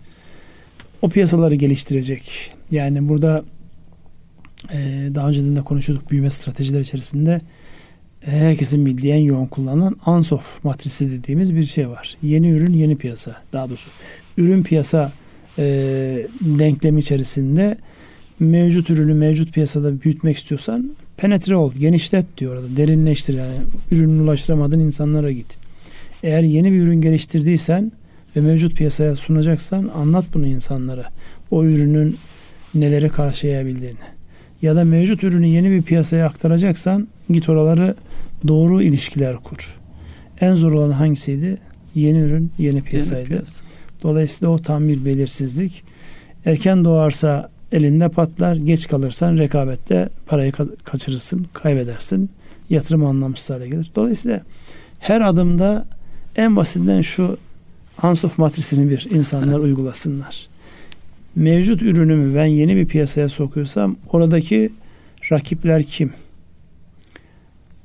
[1.01, 2.53] O piyasaları geliştirecek.
[2.71, 3.43] Yani burada
[4.73, 7.41] e, daha önceden de konuşuyorduk büyüme stratejiler içerisinde
[8.21, 12.17] herkesin bildiği en yoğun kullanılan Ansoff matrisi dediğimiz bir şey var.
[12.23, 13.35] Yeni ürün, yeni piyasa.
[13.53, 13.89] Daha doğrusu
[14.37, 15.11] ürün piyasa
[15.57, 15.63] e,
[16.41, 17.77] denklemi içerisinde
[18.39, 22.77] mevcut ürünü mevcut piyasada büyütmek istiyorsan penetre ol, genişlet diyor orada.
[22.77, 23.57] Derinleştir yani.
[23.91, 25.57] Ürünü ulaştıramadığın insanlara git.
[26.23, 27.91] Eğer yeni bir ürün geliştirdiysen
[28.35, 31.09] ve mevcut piyasaya sunacaksan anlat bunu insanlara.
[31.51, 32.17] O ürünün
[32.75, 33.95] neleri karşılayabildiğini.
[34.61, 37.95] Ya da mevcut ürünü yeni bir piyasaya aktaracaksan git oraları
[38.47, 39.79] doğru ilişkiler kur.
[40.41, 41.57] En zor olan hangisiydi?
[41.95, 43.19] Yeni ürün, yeni piyasaydı.
[43.19, 43.63] Yeni piyasa.
[44.03, 45.83] Dolayısıyla o tam bir belirsizlik.
[46.45, 50.51] Erken doğarsa elinde patlar, geç kalırsan rekabette parayı
[50.83, 52.29] kaçırırsın, kaybedersin.
[52.69, 53.91] Yatırım anlamsız hale gelir.
[53.95, 54.41] Dolayısıyla
[54.99, 55.85] her adımda
[56.35, 57.37] en basitinden şu
[57.97, 60.47] Hansof matrisini bir insanlar uygulasınlar.
[61.35, 64.69] Mevcut ürünümü ben yeni bir piyasaya sokuyorsam oradaki
[65.31, 66.13] rakipler kim?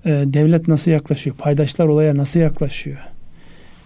[0.06, 1.36] E, devlet nasıl yaklaşıyor?
[1.36, 2.98] Paydaşlar olaya nasıl yaklaşıyor?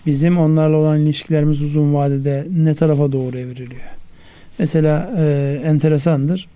[0.06, 3.90] Bizim onlarla olan ilişkilerimiz uzun vadede ne tarafa doğru evriliyor?
[4.58, 6.48] Mesela e, enteresandır.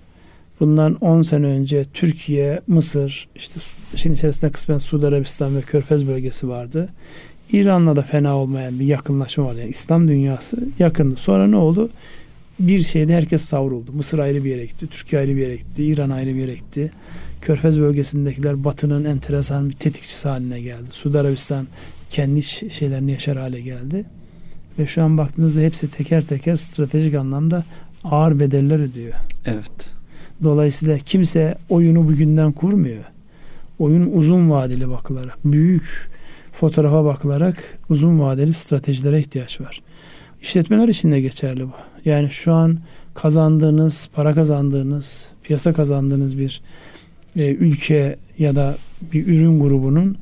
[0.61, 3.61] Bundan 10 sene önce Türkiye, Mısır, işte
[3.95, 6.89] işin içerisinde kısmen Suudi Arabistan ve Körfez bölgesi vardı.
[7.53, 9.59] İran'la da fena olmayan bir yakınlaşma vardı.
[9.61, 11.17] Yani İslam dünyası yakındı.
[11.17, 11.91] Sonra ne oldu?
[12.59, 13.93] Bir şeyde herkes savruldu.
[13.93, 16.91] Mısır ayrı bir yere gitti, Türkiye ayrı bir yere gitti, İran ayrı bir yere gitti.
[17.41, 20.87] Körfez bölgesindekiler Batı'nın enteresan bir tetikçisi haline geldi.
[20.91, 21.67] Suudi Arabistan
[22.11, 24.05] kendi şeylerini yaşar hale geldi.
[24.79, 27.65] Ve şu an baktığınızda hepsi teker teker stratejik anlamda
[28.05, 29.15] ağır bedeller ödüyor.
[29.47, 29.71] Evet.
[30.43, 33.05] Dolayısıyla kimse oyunu bugünden kurmuyor.
[33.79, 36.11] Oyun uzun vadeli bakılarak, büyük
[36.53, 39.83] fotoğrafa bakılarak uzun vadeli stratejilere ihtiyaç var.
[40.43, 41.73] İşletmeler için de geçerli bu.
[42.05, 42.79] Yani şu an
[43.15, 46.63] kazandığınız, para kazandığınız, piyasa kazandığınız bir
[47.37, 48.77] e, ülke ya da
[49.13, 50.17] bir ürün grubunun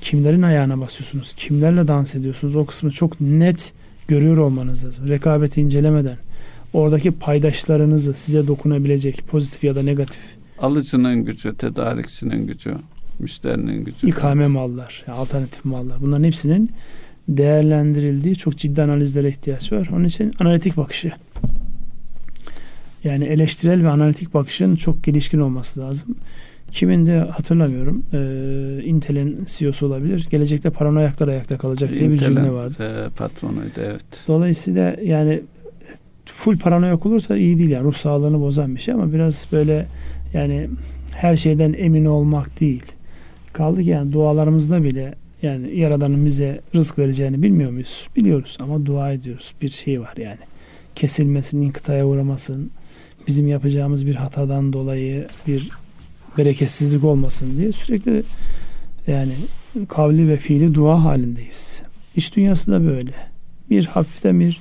[0.00, 3.72] kimlerin ayağına basıyorsunuz, kimlerle dans ediyorsunuz o kısmı çok net
[4.08, 5.08] görüyor olmanız lazım.
[5.08, 6.16] Rekabeti incelemeden
[6.72, 12.74] oradaki paydaşlarınızı size dokunabilecek pozitif ya da negatif Alıcının gücü, tedarikçinin gücü,
[13.18, 14.08] müşterinin gücü.
[14.08, 16.00] İkame mallar, alternatif mallar.
[16.00, 16.70] Bunların hepsinin
[17.28, 19.88] değerlendirildiği çok ciddi analizlere ihtiyaç var.
[19.92, 21.12] Onun için analitik bakışı.
[23.04, 26.16] Yani eleştirel ve analitik bakışın çok gelişkin olması lazım.
[26.70, 28.02] Kimin de hatırlamıyorum.
[28.12, 30.26] E, Intel'in CEO'su olabilir.
[30.30, 33.06] Gelecekte paranoyaklar ayakta kalacak diye bir cümle vardı.
[33.06, 34.04] E, patronuydu evet.
[34.28, 35.42] Dolayısıyla yani
[36.26, 39.86] full paranoyak olursa iyi değil yani ruh sağlığını bozan bir şey ama biraz böyle
[40.34, 40.68] yani
[41.12, 42.84] her şeyden emin olmak değil.
[43.52, 48.08] Kaldı ki yani dualarımızda bile yani Yaradan'ın bize rızk vereceğini bilmiyor muyuz?
[48.16, 49.54] Biliyoruz ama dua ediyoruz.
[49.62, 50.38] Bir şey var yani.
[50.94, 52.70] Kesilmesin, inkıtaya uğramasın.
[53.26, 55.70] Bizim yapacağımız bir hatadan dolayı bir
[56.38, 58.22] bereketsizlik olmasın diye sürekli
[59.06, 59.32] yani
[59.88, 61.82] kavli ve fiili dua halindeyiz.
[62.16, 63.12] İş dünyası da böyle.
[63.70, 64.60] Bir hafiften bir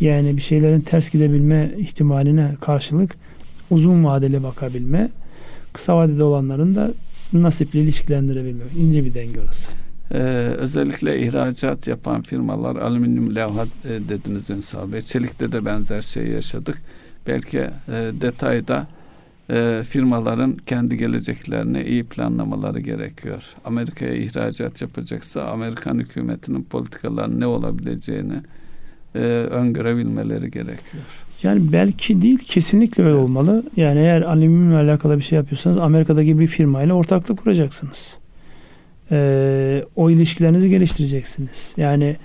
[0.00, 3.16] yani bir şeylerin ters gidebilme ihtimaline karşılık
[3.70, 5.10] uzun vadeli bakabilme,
[5.72, 6.92] kısa vadede olanların da
[7.32, 8.64] nasipli ilişkilendirebilme.
[8.78, 9.83] ince bir denge orası.
[10.14, 10.18] Ee,
[10.58, 15.00] özellikle ihracat yapan firmalar alüminyum levha e, dediniz Ünsal Bey.
[15.00, 16.82] Çelikte de benzer şey yaşadık.
[17.26, 17.70] Belki e,
[18.20, 18.86] detayda
[19.50, 23.44] e, firmaların kendi geleceklerini iyi planlamaları gerekiyor.
[23.64, 28.36] Amerika'ya ihracat yapacaksa Amerikan hükümetinin politikalarının ne olabileceğini
[29.14, 29.18] e,
[29.50, 31.04] öngörebilmeleri gerekiyor.
[31.42, 33.64] Yani belki değil kesinlikle öyle olmalı.
[33.76, 38.23] Yani eğer alüminyumla alakalı bir şey yapıyorsanız Amerika'daki bir firmayla ortaklık kuracaksınız.
[39.10, 41.74] Ee, o ilişkilerinizi geliştireceksiniz.
[41.76, 42.16] Yani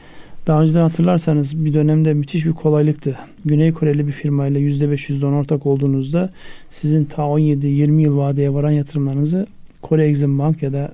[0.48, 3.18] daha önceden hatırlarsanız bir dönemde müthiş bir kolaylıktı.
[3.46, 6.30] Güney Koreli bir firmayla %5 %10 ortak olduğunuzda
[6.70, 9.48] sizin ta 17-20 yıl vadeye varan yatırımlarınızı
[9.82, 10.94] Kore Exim Bank ya da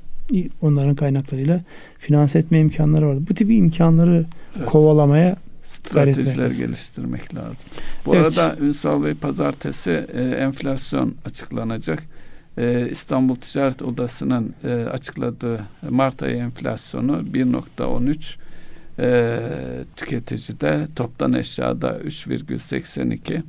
[0.61, 1.61] onların kaynaklarıyla
[1.97, 3.21] finanse etme imkanları vardı.
[3.29, 4.25] Bu tip imkanları
[4.57, 4.69] evet.
[4.69, 7.57] kovalamaya stratejiler geliştirmek lazım.
[8.05, 8.39] Bu evet.
[8.39, 12.03] arada Ünsal Bey pazartesi e, enflasyon açıklanacak.
[12.57, 18.35] E, İstanbul Ticaret Odası'nın e, açıkladığı Mart ayı enflasyonu 1.13
[18.99, 19.39] e,
[19.95, 23.41] tüketicide toptan eşyada 3,82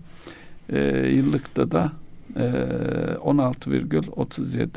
[0.72, 1.92] e, yıllıkta da
[2.36, 4.68] e, 16,37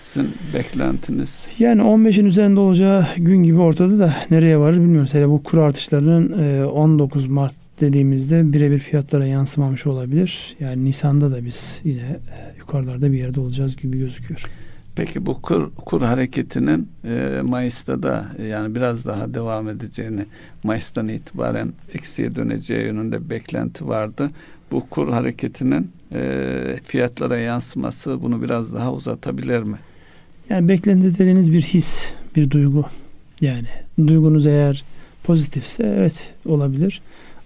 [0.00, 1.46] sizin beklentiniz?
[1.58, 5.00] Yani 15'in üzerinde olacağı gün gibi ortada da nereye varır bilmiyorum.
[5.00, 10.56] Mesela bu kur artışlarının 19 Mart dediğimizde birebir fiyatlara yansımamış olabilir.
[10.60, 12.20] Yani Nisan'da da biz yine
[12.58, 14.46] yukarılarda bir yerde olacağız gibi gözüküyor.
[14.96, 20.26] Peki bu kur, kur hareketinin e, Mayıs'ta da e, yani biraz daha devam edeceğini
[20.64, 24.30] Mayıs'tan itibaren eksiye döneceği yönünde beklenti vardı.
[24.72, 29.76] Bu kur hareketinin e, fiyatlara yansıması bunu biraz daha uzatabilir mi?
[30.50, 32.84] Yani beklenti dediğiniz bir his, bir duygu.
[33.40, 33.66] Yani
[34.06, 34.84] duygunuz eğer
[35.24, 37.02] pozitifse evet olabilir.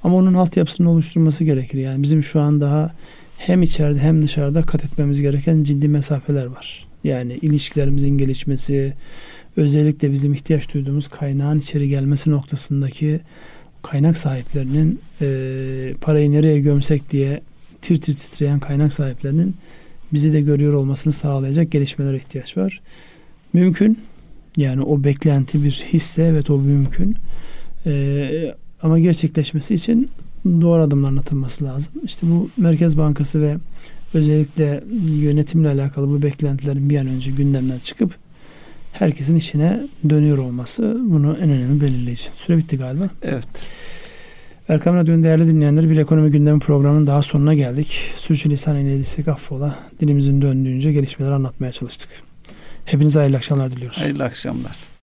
[0.09, 1.79] Ama onun altyapısını oluşturması gerekir.
[1.79, 2.93] Yani bizim şu an daha
[3.39, 6.87] hem içeride hem dışarıda kat etmemiz gereken ciddi mesafeler var.
[7.05, 8.93] Yani ilişkilerimizin gelişmesi,
[9.57, 13.21] özellikle bizim ihtiyaç duyduğumuz kaynağın içeri gelmesi noktasındaki
[13.83, 15.27] kaynak sahiplerinin e,
[16.01, 17.41] parayı nereye gömsek diye
[17.83, 19.55] tir tir titreyen kaynak sahiplerinin
[20.13, 22.81] bizi de görüyor olmasını sağlayacak gelişmelere ihtiyaç var.
[23.53, 23.99] Mümkün.
[24.57, 27.17] Yani o beklenti bir hisse evet o mümkün.
[27.87, 30.11] Ee, ama gerçekleşmesi için
[30.47, 31.93] doğru adımların atılması lazım.
[32.05, 33.57] İşte bu Merkez Bankası ve
[34.15, 34.85] özellikle
[35.21, 38.15] yönetimle alakalı bu beklentilerin bir an önce gündemden çıkıp
[38.93, 42.25] herkesin işine dönüyor olması bunu en önemli belirleyici.
[42.35, 43.09] Süre bitti galiba.
[43.23, 43.49] Evet.
[44.69, 48.01] Erkam Radyo'nun değerli dinleyenleri bir ekonomi gündemi programının daha sonuna geldik.
[48.17, 49.79] Sürçülisan eylediysek affola.
[50.01, 52.09] Dilimizin döndüğünce gelişmeleri anlatmaya çalıştık.
[52.85, 53.99] Hepinize hayırlı akşamlar diliyoruz.
[53.99, 54.77] Hayırlı akşamlar.